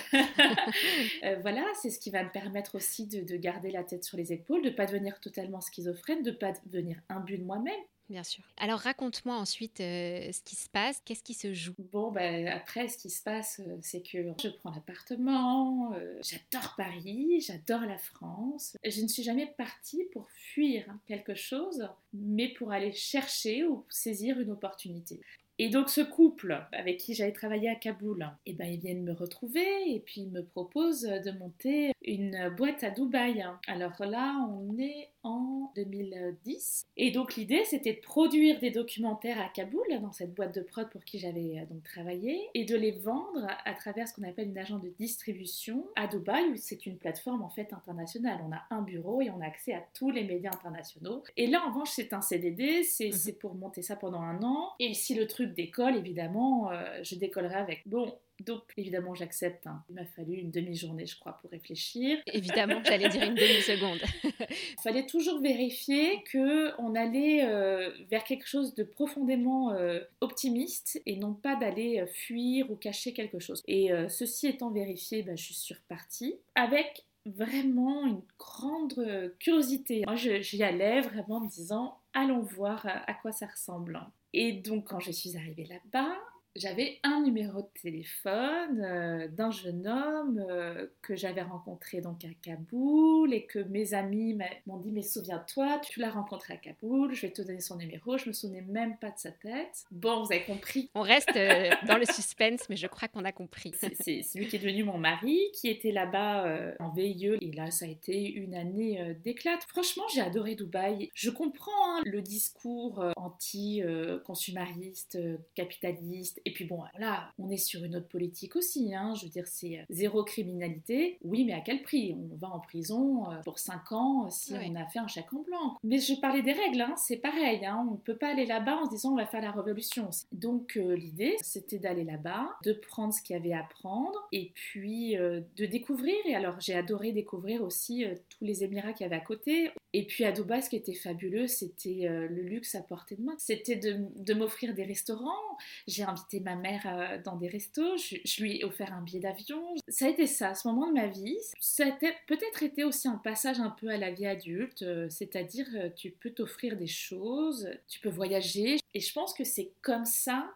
c'est 1.80 1.92
ce 1.92 2.00
qui 2.00 2.10
va 2.10 2.24
me 2.24 2.32
permettre 2.32 2.74
aussi 2.74 3.06
de, 3.06 3.22
de, 3.22 3.36
garder 3.38 3.70
la 3.70 3.84
tête 3.84 4.04
sur 4.04 4.18
les 4.18 4.34
épaules, 4.34 4.64
de 4.64 4.70
ne 4.70 4.76
pas 4.76 4.88
devenir 4.88 5.20
totalement 5.20 5.62
schizophrène, 5.62 6.24
de 6.24 6.32
ne 6.32 6.36
pas 6.36 6.54
devenir 6.66 7.00
imbu 7.10 7.38
de 7.38 7.44
moi-même, 7.44 7.76
Bien 8.10 8.24
sûr. 8.24 8.44
Alors 8.56 8.80
raconte-moi 8.80 9.36
ensuite 9.36 9.82
euh, 9.82 10.32
ce 10.32 10.42
qui 10.42 10.56
se 10.56 10.70
passe, 10.70 11.02
qu'est-ce 11.04 11.24
qui 11.24 11.34
se 11.34 11.54
joue? 11.54 11.74
Bon, 11.92 12.10
ben, 12.10 12.48
après, 12.48 12.88
ce 12.88 12.98
qui 12.98 13.10
se 13.10 13.22
passe, 13.22 13.60
euh, 13.60 13.78
c'est 13.82 14.02
que 14.02 14.34
je 14.42 14.48
prends 14.48 14.72
l'appartement, 14.72 15.94
euh, 15.94 16.18
j'adore 16.24 16.76
Paris, 16.78 17.42
j'adore 17.42 17.82
la 17.82 17.98
France. 17.98 18.78
Je 18.86 19.02
ne 19.02 19.08
suis 19.08 19.24
jamais 19.24 19.54
partie 19.58 20.06
pour 20.14 20.30
fuir 20.32 20.86
quelque 21.06 21.36
chose, 21.36 21.90
mais 22.14 22.48
pour 22.48 22.72
aller 22.72 22.94
chercher 22.94 23.66
ou 23.66 23.84
saisir 23.90 24.40
une 24.40 24.52
opportunité. 24.52 25.20
Et 25.60 25.70
donc 25.70 25.90
ce 25.90 26.02
couple 26.02 26.66
avec 26.72 26.98
qui 26.98 27.16
j'avais 27.16 27.32
travaillé 27.32 27.68
à 27.68 27.76
Kaboul, 27.76 28.30
eh 28.46 28.54
ben, 28.54 28.66
ils 28.66 28.80
viennent 28.80 29.04
me 29.04 29.14
retrouver 29.14 29.66
et 29.88 30.00
puis 30.00 30.22
ils 30.22 30.30
me 30.30 30.44
proposent 30.44 31.02
de 31.02 31.32
monter 31.32 31.94
une 32.04 32.54
boîte 32.56 32.84
à 32.84 32.92
Dubaï. 32.92 33.44
Alors 33.68 34.06
là, 34.06 34.38
on 34.52 34.78
est 34.78 35.10
en 35.28 35.72
2010. 35.76 36.86
Et 36.96 37.12
donc 37.12 37.36
l'idée, 37.36 37.64
c'était 37.66 37.94
de 37.94 38.00
produire 38.00 38.60
des 38.60 38.72
documentaires 38.72 39.40
à 39.42 39.50
Kaboul, 39.50 39.86
dans 40.02 40.14
cette 40.14 40.34
boîte 40.34 40.56
de 40.56 40.62
prod 40.62 40.90
pour 40.90 41.04
qui 41.04 41.20
j'avais 41.20 41.60
euh, 41.60 41.66
donc 41.66 41.84
travaillé, 41.84 42.40
et 42.54 42.64
de 42.64 42.76
les 42.76 42.92
vendre 42.92 43.46
à 43.66 43.74
travers 43.74 44.08
ce 44.08 44.14
qu'on 44.14 44.24
appelle 44.24 44.48
une 44.48 44.58
agence 44.58 44.82
de 44.82 44.90
distribution 44.98 45.86
à 45.96 46.08
Dubaï, 46.08 46.50
où 46.52 46.56
c'est 46.56 46.86
une 46.86 46.98
plateforme 46.98 47.44
en 47.44 47.50
fait 47.50 47.74
internationale. 47.74 48.40
On 48.48 48.54
a 48.54 48.64
un 48.70 48.82
bureau 48.82 49.22
et 49.22 49.30
on 49.30 49.42
a 49.42 49.46
accès 49.46 49.74
à 49.74 49.84
tous 49.94 50.10
les 50.10 50.24
médias 50.24 50.52
internationaux. 50.52 51.24
Et 51.36 51.48
là, 51.48 51.64
en 51.66 51.70
revanche, 51.70 51.92
c'est 51.92 52.14
un 52.14 52.22
CDD, 52.22 52.84
c'est 52.84 53.10
mhm. 53.10 53.36
pour 53.36 53.56
monter 53.56 53.82
ça 53.82 53.96
pendant 53.96 54.22
un 54.22 54.42
an. 54.44 54.72
Et 54.80 54.94
si 54.94 55.14
le 55.14 55.28
truc 55.28 55.54
décolle, 55.54 55.98
évidemment, 55.98 56.72
euh, 56.72 57.00
je 57.04 57.16
décollerai 57.16 57.56
avec. 57.56 57.88
Bon, 57.88 58.14
donc 58.44 58.62
évidemment 58.78 59.16
j'accepte. 59.16 59.68
Hein. 59.68 59.84
Il 59.90 59.96
m'a 59.96 60.06
fallu 60.06 60.36
une 60.36 60.52
demi-journée 60.52 61.06
je 61.06 61.18
crois 61.20 61.40
pour 61.42 61.50
réfléchir. 61.52 62.18
Évidemment 62.28 62.82
j'allais 62.84 63.10
dire 63.10 63.24
une 63.24 63.36
demi-seconde. 63.36 64.00
Il 64.24 64.82
fallait 64.84 65.06
toujours 65.06 65.42
vérifier 65.42 66.24
que 66.24 66.80
on 66.80 66.96
allait 66.96 67.46
euh, 67.46 67.90
vers 68.10 68.24
quelque 68.24 68.48
chose 68.48 68.76
de 68.76 68.84
profondément 68.84 69.72
euh, 69.72 70.00
optimiste 70.22 71.02
et 71.06 71.16
non 71.18 71.34
pas 71.34 71.56
d'aller 71.56 72.00
euh, 72.00 72.08
fuir 72.08 72.70
ou 72.72 72.76
cacher 72.76 73.14
quelque 73.14 73.40
chose. 73.40 73.64
Et 73.68 73.90
ceci 74.10 74.48
étant 74.48 74.72
vérifié, 74.72 75.24
ben, 75.24 75.38
je 75.38 75.54
suis 75.54 75.74
repartie 75.74 76.36
avec 76.56 77.06
vraiment 77.26 78.06
une 78.06 78.22
grande 78.38 79.34
curiosité. 79.40 80.04
Moi 80.06 80.16
j'y 80.16 80.64
allais 80.64 81.02
vraiment 81.02 81.38
en 81.38 81.42
me 81.42 81.50
disant 81.50 82.00
allons 82.14 82.42
voir 82.42 82.86
à 82.86 83.14
quoi 83.14 83.32
ça 83.32 83.48
ressemble. 83.48 84.00
Et 84.34 84.54
donc 84.54 84.90
quand 84.90 85.00
je 85.00 85.12
suis 85.12 85.36
arrivée 85.38 85.66
là-bas, 85.66 86.16
j'avais 86.58 87.00
un 87.04 87.22
numéro 87.22 87.62
de 87.62 87.70
téléphone 87.82 88.82
euh, 88.82 89.28
d'un 89.28 89.52
jeune 89.52 89.88
homme 89.88 90.44
euh, 90.50 90.88
que 91.02 91.16
j'avais 91.16 91.44
rencontré 91.44 92.02
donc 92.02 92.26
à 92.26 92.30
Kaboul 92.42 93.34
et 93.34 93.46
que 93.46 93.60
mes 93.60 93.94
amis 93.94 94.38
m'ont 94.66 94.78
dit 94.78 94.92
mais 94.92 95.04
souviens-toi 95.04 95.80
tu 95.80 96.00
l'as 96.00 96.10
rencontré 96.10 96.56
à 96.56 96.58
Kaboul 96.58 97.14
je 97.14 97.22
vais 97.22 97.32
te 97.32 97.42
donner 97.42 97.62
son 97.62 97.78
numéro 97.78 98.18
je 98.18 98.28
me 98.28 98.34
souvenais 98.34 98.62
même 98.62 98.98
pas 98.98 99.12
de 99.12 99.20
sa 99.20 99.32
tête. 99.32 99.86
Bon 99.92 100.24
vous 100.24 100.32
avez 100.32 100.44
compris. 100.44 100.90
On 100.96 101.02
reste 101.02 101.36
euh, 101.36 101.70
dans 101.88 101.98
le 101.98 102.06
suspense 102.06 102.68
mais 102.70 102.76
je 102.76 102.88
crois 102.88 103.08
qu'on 103.08 103.26
a 103.26 103.32
compris. 103.32 103.72
C'est 103.78 104.24
lui 104.36 104.48
qui 104.48 104.56
est 104.56 104.60
devenu 104.60 104.84
mon 104.84 104.98
mari 104.98 105.40
qui 105.54 105.70
était 105.70 105.92
là-bas 105.92 106.74
en 106.80 106.90
VIE 106.90 107.38
et 107.42 107.52
là 107.52 107.70
ça 107.72 107.86
a 107.86 107.88
été 107.88 108.32
une 108.32 108.56
année 108.56 109.16
d'éclat 109.24 109.60
franchement 109.68 110.04
j'ai 110.14 110.22
adoré 110.22 110.56
Dubaï. 110.56 111.10
Je 111.14 111.30
comprends 111.30 111.72
hein, 111.86 112.02
le 112.06 112.22
discours 112.22 113.04
anti-consumariste 113.16 115.20
capitaliste 115.54 116.42
et 116.48 116.54
puis 116.54 116.64
bon, 116.64 116.82
là, 116.98 117.34
on 117.40 117.50
est 117.50 117.58
sur 117.58 117.84
une 117.84 117.98
autre 117.98 118.08
politique 118.08 118.56
aussi. 118.56 118.96
Hein. 118.96 119.14
Je 119.16 119.26
veux 119.26 119.30
dire, 119.30 119.46
c'est 119.46 119.80
euh, 119.80 119.84
zéro 119.90 120.24
criminalité. 120.24 121.18
Oui, 121.26 121.44
mais 121.44 121.52
à 121.52 121.60
quel 121.60 121.82
prix? 121.82 122.16
On 122.16 122.38
va 122.38 122.48
en 122.48 122.62
prison 122.62 123.30
euh, 123.30 123.42
pour 123.44 123.60
5 123.60 123.92
ans 123.92 124.28
euh, 124.28 124.30
si 124.30 124.54
on 124.54 124.76
a 124.76 124.86
fait 124.86 125.00
un 125.00 125.08
chèque 125.08 125.34
en 125.34 125.42
blanc. 125.42 125.76
Mais 125.84 126.00
je 126.00 126.14
parlais 126.22 126.42
des 126.42 126.54
règles, 126.54 126.80
hein. 126.80 126.94
c'est 126.96 127.18
pareil. 127.18 127.66
Hein. 127.66 127.86
On 127.90 127.96
ne 127.96 127.98
peut 127.98 128.16
pas 128.16 128.30
aller 128.30 128.46
là-bas 128.46 128.78
en 128.78 128.86
se 128.86 128.92
disant 128.92 129.12
on 129.12 129.18
va 129.18 129.26
faire 129.26 129.42
la 129.42 129.52
révolution. 129.52 130.10
Donc 130.32 130.76
l'idée, 130.76 131.36
c'était 131.42 131.80
d'aller 131.80 132.06
là-bas, 132.06 132.48
de 132.64 132.72
prendre 132.72 133.14
ce 133.14 133.22
qu'il 133.22 133.36
y 133.36 133.40
avait 133.40 133.52
à 133.52 133.64
prendre 133.64 134.18
et 134.32 134.54
puis 134.56 135.16
de 135.18 135.66
découvrir. 135.66 136.16
Et 136.26 136.36
alors 136.36 136.62
j'ai 136.62 136.76
adoré 136.76 137.12
découvrir 137.12 137.62
aussi 137.62 138.06
tous 138.30 138.46
les 138.46 138.64
Émirats 138.64 138.94
qu'il 138.94 139.04
y 139.04 139.08
avait 139.08 139.18
à 139.18 139.26
côté. 139.26 139.72
Et 139.94 140.06
puis 140.06 140.24
à 140.24 140.32
Dubaï, 140.32 140.64
ce 140.64 140.70
qui 140.70 140.78
était 140.78 140.94
fabuleux, 140.94 141.48
c'était 141.48 142.08
le 142.08 142.42
luxe 142.42 142.76
à 142.76 142.82
portée 142.82 143.16
de 143.16 143.24
main. 143.24 143.36
C'était 143.38 143.76
de, 143.76 144.06
de 144.16 144.34
m'offrir 144.34 144.74
des 144.74 144.86
restaurants. 144.86 145.58
J'ai 145.88 146.04
invité 146.04 146.27
ma 146.36 146.56
mère 146.56 146.86
euh, 146.86 147.18
dans 147.24 147.36
des 147.36 147.48
restos, 147.48 147.98
je, 147.98 148.42
lui 148.42 148.60
ai 148.60 148.66
offert 148.66 148.94
un 148.94 149.02
billet 149.02 149.20
d'avion. 149.20 149.62
Ça 149.88 150.06
a 150.06 150.10
été 150.10 150.28
ça, 150.28 150.54
ce 150.54 150.68
moment 150.68 150.88
de 150.88 150.94
ma 150.94 151.08
vie. 151.08 151.38
Ça 151.60 151.86
a 151.86 151.92
peut-être 151.92 152.64
été 152.64 152.84
aussi 152.84 153.08
un 153.08 153.18
passage 153.18 153.60
un 153.60 153.70
peu 153.70 153.90
à 153.90 153.98
la 153.98 154.12
vie 154.12 154.26
adulte, 154.26 154.82
euh, 154.84 155.08
c'est-à-dire 155.10 155.68
euh, 155.76 155.90
tu 155.96 156.12
peux 156.12 156.32
t'offrir 156.32 156.78
des 156.78 156.88
choses, 156.88 157.70
tu 157.88 158.00
peux 158.00 158.10
voyager. 158.10 158.78
Et 158.94 159.00
je 159.00 159.14
pense 159.14 159.34
que 159.34 159.44
c'est 159.44 159.72
comme 159.82 160.06
ça 160.06 160.54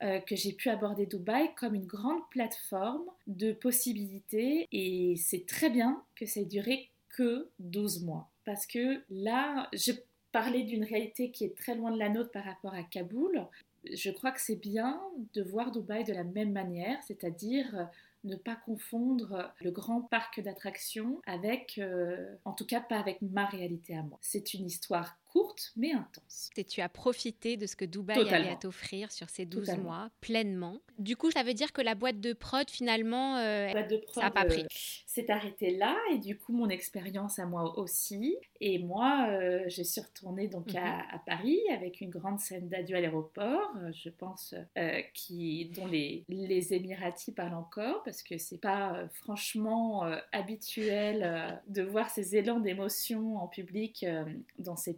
que 0.00 0.36
j'ai 0.36 0.52
pu 0.52 0.68
aborder 0.68 1.06
Dubaï 1.06 1.52
comme 1.56 1.74
une 1.74 1.86
grande 1.86 2.20
plateforme 2.30 3.02
de 3.26 3.50
possibilités. 3.50 4.68
Et 4.70 5.16
c'est 5.16 5.44
très 5.44 5.70
bien 5.70 6.04
que 6.14 6.24
ça 6.24 6.38
ait 6.38 6.44
duré 6.44 6.88
que 7.08 7.50
12 7.58 8.04
mois. 8.04 8.30
Parce 8.44 8.64
que 8.64 9.02
là, 9.10 9.68
je 9.72 9.90
parlais 10.32 10.62
d'une 10.62 10.84
réalité 10.84 11.30
qui 11.30 11.44
est 11.44 11.56
très 11.56 11.74
loin 11.74 11.90
de 11.90 11.98
la 11.98 12.08
nôtre 12.08 12.30
par 12.30 12.44
rapport 12.44 12.74
à 12.74 12.82
Kaboul 12.82 13.46
je 13.92 14.10
crois 14.10 14.32
que 14.32 14.40
c'est 14.40 14.56
bien 14.56 15.00
de 15.34 15.42
voir 15.42 15.70
Dubaï 15.70 16.04
de 16.04 16.12
la 16.12 16.24
même 16.24 16.52
manière, 16.52 16.98
c'est-à-dire 17.06 17.88
ne 18.24 18.36
pas 18.36 18.56
confondre 18.56 19.52
le 19.60 19.70
grand 19.70 20.02
parc 20.02 20.40
d'attractions 20.40 21.20
avec, 21.26 21.78
euh, 21.78 22.34
en 22.44 22.52
tout 22.52 22.66
cas 22.66 22.80
pas 22.80 22.98
avec 22.98 23.22
ma 23.22 23.46
réalité 23.46 23.96
à 23.96 24.02
moi. 24.02 24.18
C'est 24.20 24.54
une 24.54 24.66
histoire 24.66 25.16
courte 25.38 25.72
mais 25.76 25.92
intense. 25.92 26.50
Et 26.56 26.64
tu 26.64 26.80
as 26.80 26.88
profité 26.88 27.56
de 27.56 27.66
ce 27.66 27.76
que 27.76 27.84
Dubaï 27.84 28.28
allait 28.30 28.56
t'offrir 28.56 29.12
sur 29.12 29.28
ces 29.30 29.46
12 29.46 29.78
mois 29.78 30.10
pleinement. 30.20 30.80
Du 30.98 31.16
coup, 31.16 31.30
ça 31.30 31.42
veut 31.42 31.54
dire 31.54 31.72
que 31.72 31.80
la 31.80 31.94
boîte 31.94 32.20
de 32.20 32.32
prod 32.32 32.68
finalement, 32.68 33.36
euh, 33.36 33.72
ça 34.12 34.22
n'a 34.22 34.30
pas 34.30 34.44
pris. 34.44 34.62
Euh, 34.62 34.66
s'est 35.06 35.30
arrêtée 35.30 35.76
là 35.76 35.96
et 36.12 36.18
du 36.18 36.36
coup 36.36 36.52
mon 36.52 36.68
expérience 36.68 37.38
à 37.38 37.46
moi 37.46 37.78
aussi. 37.78 38.36
Et 38.60 38.78
moi, 38.78 39.28
euh, 39.30 39.64
je 39.68 39.82
suis 39.82 40.00
retournée 40.00 40.48
donc 40.48 40.74
à, 40.74 40.80
mhm. 40.80 41.02
à, 41.12 41.18
Paris 41.18 41.60
avec 41.72 42.00
une 42.00 42.10
grande 42.10 42.40
scène 42.40 42.68
d'adieu 42.68 42.96
à 42.96 43.00
l'aéroport, 43.00 43.72
je 43.92 44.10
pense, 44.10 44.54
qui, 45.14 45.70
dont 45.74 45.86
les, 45.86 46.24
les 46.28 46.74
Émiratis 46.74 47.34
parlent 47.34 47.54
encore 47.54 48.02
parce 48.04 48.22
que 48.22 48.38
c'est 48.38 48.60
pas 48.60 49.08
franchement 49.12 50.02
habituel 50.32 51.60
de 51.68 51.82
voir 51.82 52.10
ces 52.10 52.36
élans 52.36 52.60
d'émotion 52.60 53.36
en 53.36 53.46
public 53.46 54.04
dans 54.58 54.76
ces 54.76 54.94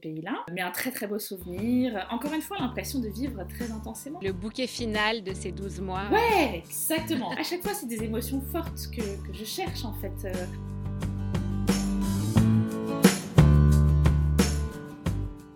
mais 0.52 0.60
un 0.60 0.70
très 0.70 0.90
très 0.90 1.06
beau 1.06 1.18
souvenir. 1.18 2.06
Encore 2.10 2.32
une 2.32 2.42
fois, 2.42 2.58
l'impression 2.58 2.98
de 3.00 3.08
vivre 3.08 3.42
très 3.48 3.70
intensément. 3.70 4.20
Le 4.22 4.32
bouquet 4.32 4.66
final 4.66 5.22
de 5.22 5.32
ces 5.34 5.52
12 5.52 5.80
mois. 5.80 6.04
Ouais, 6.10 6.62
exactement. 6.64 7.30
à 7.32 7.42
chaque 7.42 7.62
fois, 7.62 7.74
c'est 7.74 7.86
des 7.86 8.02
émotions 8.02 8.40
fortes 8.40 8.88
que, 8.94 9.02
que 9.26 9.32
je 9.32 9.44
cherche 9.44 9.84
en 9.84 9.94
fait. 9.94 10.12
Euh. 10.24 10.46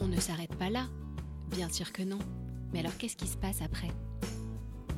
On 0.00 0.06
ne 0.06 0.20
s'arrête 0.20 0.54
pas 0.56 0.70
là. 0.70 0.86
Bien 1.50 1.68
sûr 1.68 1.92
que 1.92 2.02
non. 2.02 2.18
Mais 2.72 2.80
alors 2.80 2.96
qu'est-ce 2.96 3.16
qui 3.16 3.26
se 3.26 3.36
passe 3.36 3.62
après? 3.62 3.90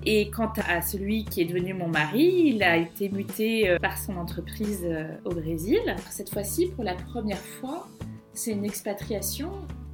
Et 0.08 0.30
quant 0.30 0.52
à 0.68 0.82
celui 0.82 1.24
qui 1.24 1.40
est 1.40 1.46
devenu 1.46 1.74
mon 1.74 1.88
mari, 1.88 2.52
il 2.54 2.62
a 2.62 2.76
été 2.76 3.08
muté 3.08 3.68
euh, 3.68 3.78
par 3.80 3.98
son 3.98 4.16
entreprise 4.16 4.84
euh, 4.84 5.08
au 5.24 5.34
Brésil. 5.34 5.80
Cette 6.10 6.30
fois-ci, 6.30 6.68
pour 6.68 6.84
la 6.84 6.94
première 6.94 7.40
fois, 7.40 7.88
c'est 8.36 8.52
une 8.52 8.64
expatriation 8.64 9.50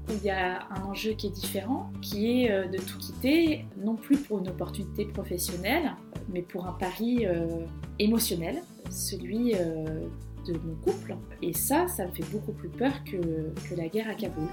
où 0.09 0.13
il 0.15 0.25
y 0.25 0.31
a 0.31 0.67
un 0.71 0.83
enjeu 0.83 1.13
qui 1.13 1.29
est 1.29 1.31
différent, 1.31 1.91
qui 2.03 2.43
est 2.43 2.51
euh, 2.51 2.67
de 2.67 2.79
tout 2.79 2.99
quitter, 2.99 3.65
non 3.77 3.95
plus 3.95 4.19
pour 4.19 4.41
une 4.41 4.49
opportunité 4.49 5.05
professionnelle, 5.05 5.95
mais 6.29 6.43
pour 6.43 6.67
un 6.67 6.73
pari 6.73 7.25
euh, 7.25 7.47
émotionnel, 8.01 8.63
celui 8.91 9.55
euh, 9.55 9.85
de 10.47 10.55
mon 10.55 10.75
couple. 10.83 11.17
Et 11.41 11.53
ça, 11.53 11.87
ça 11.87 12.07
me 12.07 12.13
fait 12.13 12.29
beaucoup 12.33 12.53
plus 12.53 12.69
peur 12.69 12.93
que, 13.05 13.17
que 13.17 13.75
la 13.77 13.87
guerre 13.87 14.11
à 14.11 14.15
Kaboul. 14.15 14.49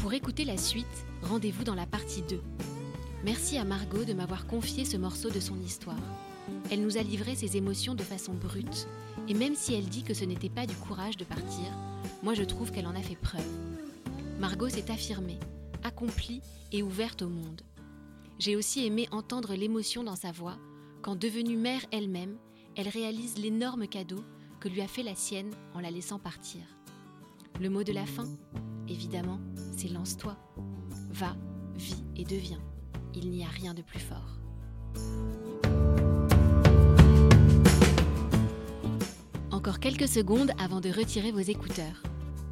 Pour 0.00 0.14
écouter 0.14 0.46
la 0.46 0.56
suite, 0.56 0.86
rendez-vous 1.22 1.64
dans 1.64 1.74
la 1.74 1.86
partie 1.86 2.22
2. 2.22 2.40
Merci 3.22 3.58
à 3.58 3.64
Margot 3.64 4.04
de 4.04 4.14
m'avoir 4.14 4.46
confié 4.46 4.86
ce 4.86 4.96
morceau 4.96 5.28
de 5.28 5.40
son 5.40 5.60
histoire. 5.60 5.96
Elle 6.70 6.82
nous 6.82 6.98
a 6.98 7.02
livré 7.02 7.34
ses 7.34 7.56
émotions 7.56 7.94
de 7.94 8.02
façon 8.02 8.34
brute 8.34 8.86
et 9.28 9.34
même 9.34 9.54
si 9.54 9.74
elle 9.74 9.88
dit 9.88 10.02
que 10.02 10.14
ce 10.14 10.24
n'était 10.24 10.48
pas 10.48 10.66
du 10.66 10.74
courage 10.74 11.16
de 11.16 11.24
partir, 11.24 11.66
moi 12.22 12.34
je 12.34 12.44
trouve 12.44 12.70
qu'elle 12.70 12.86
en 12.86 12.94
a 12.94 13.02
fait 13.02 13.16
preuve. 13.16 13.46
Margot 14.38 14.68
s'est 14.68 14.90
affirmée, 14.90 15.38
accomplie 15.82 16.42
et 16.72 16.82
ouverte 16.82 17.22
au 17.22 17.28
monde. 17.28 17.62
J'ai 18.38 18.56
aussi 18.56 18.86
aimé 18.86 19.08
entendre 19.10 19.54
l'émotion 19.54 20.04
dans 20.04 20.16
sa 20.16 20.32
voix 20.32 20.58
quand, 21.02 21.16
devenue 21.16 21.56
mère 21.56 21.82
elle-même, 21.92 22.36
elle 22.74 22.88
réalise 22.88 23.38
l'énorme 23.38 23.86
cadeau 23.86 24.24
que 24.60 24.68
lui 24.68 24.80
a 24.80 24.88
fait 24.88 25.02
la 25.02 25.14
sienne 25.14 25.52
en 25.74 25.80
la 25.80 25.90
laissant 25.90 26.18
partir. 26.18 26.62
Le 27.60 27.70
mot 27.70 27.84
de 27.84 27.92
la 27.92 28.04
fin, 28.04 28.26
évidemment, 28.88 29.38
c'est 29.76 29.88
lance-toi. 29.88 30.36
Va, 31.10 31.36
vis 31.76 32.02
et 32.16 32.24
deviens. 32.24 32.60
Il 33.14 33.30
n'y 33.30 33.44
a 33.44 33.48
rien 33.48 33.72
de 33.72 33.82
plus 33.82 34.00
fort. 34.00 34.40
Encore 39.66 39.80
quelques 39.80 40.06
secondes 40.06 40.52
avant 40.60 40.80
de 40.80 40.90
retirer 40.90 41.32
vos 41.32 41.40
écouteurs. 41.40 42.00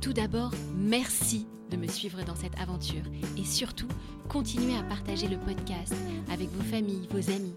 Tout 0.00 0.12
d'abord, 0.12 0.50
merci 0.76 1.46
de 1.70 1.76
me 1.76 1.86
suivre 1.86 2.24
dans 2.24 2.34
cette 2.34 2.58
aventure 2.58 3.04
et 3.38 3.44
surtout, 3.44 3.86
continuez 4.28 4.76
à 4.76 4.82
partager 4.82 5.28
le 5.28 5.38
podcast 5.38 5.94
avec 6.32 6.48
vos 6.50 6.64
familles, 6.64 7.06
vos 7.12 7.30
amis. 7.30 7.54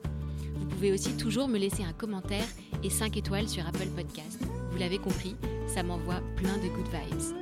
Vous 0.53 0.67
pouvez 0.67 0.91
aussi 0.91 1.17
toujours 1.17 1.47
me 1.47 1.57
laisser 1.57 1.81
un 1.81 1.93
commentaire 1.93 2.45
et 2.83 2.91
5 2.91 3.17
étoiles 3.17 3.49
sur 3.49 3.65
Apple 3.67 3.87
Podcast. 3.95 4.39
Vous 4.69 4.77
l'avez 4.77 4.99
compris, 4.99 5.35
ça 5.65 5.81
m'envoie 5.81 6.21
plein 6.35 6.57
de 6.57 6.67
good 6.67 6.89
vibes. 6.91 7.35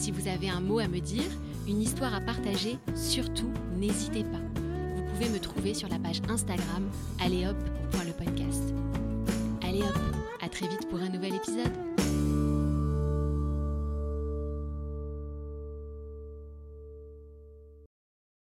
Si 0.00 0.10
vous 0.10 0.26
avez 0.26 0.48
un 0.48 0.60
mot 0.60 0.80
à 0.80 0.88
me 0.88 0.98
dire, 0.98 1.30
une 1.68 1.80
histoire 1.80 2.12
à 2.12 2.20
partager, 2.20 2.76
surtout 2.96 3.52
n'hésitez 3.76 4.24
pas. 4.24 4.60
Vous 4.96 5.04
pouvez 5.12 5.28
me 5.28 5.38
trouver 5.38 5.74
sur 5.74 5.88
la 5.88 6.00
page 6.00 6.22
Instagram 6.28 6.90
alléehop.lepodcast. 7.20 8.74
Allez 9.62 9.82
hop, 9.82 10.21
très 10.62 10.68
vite 10.68 10.88
pour 10.88 11.00
un 11.00 11.08
nouvel 11.08 11.34
épisode. 11.34 11.91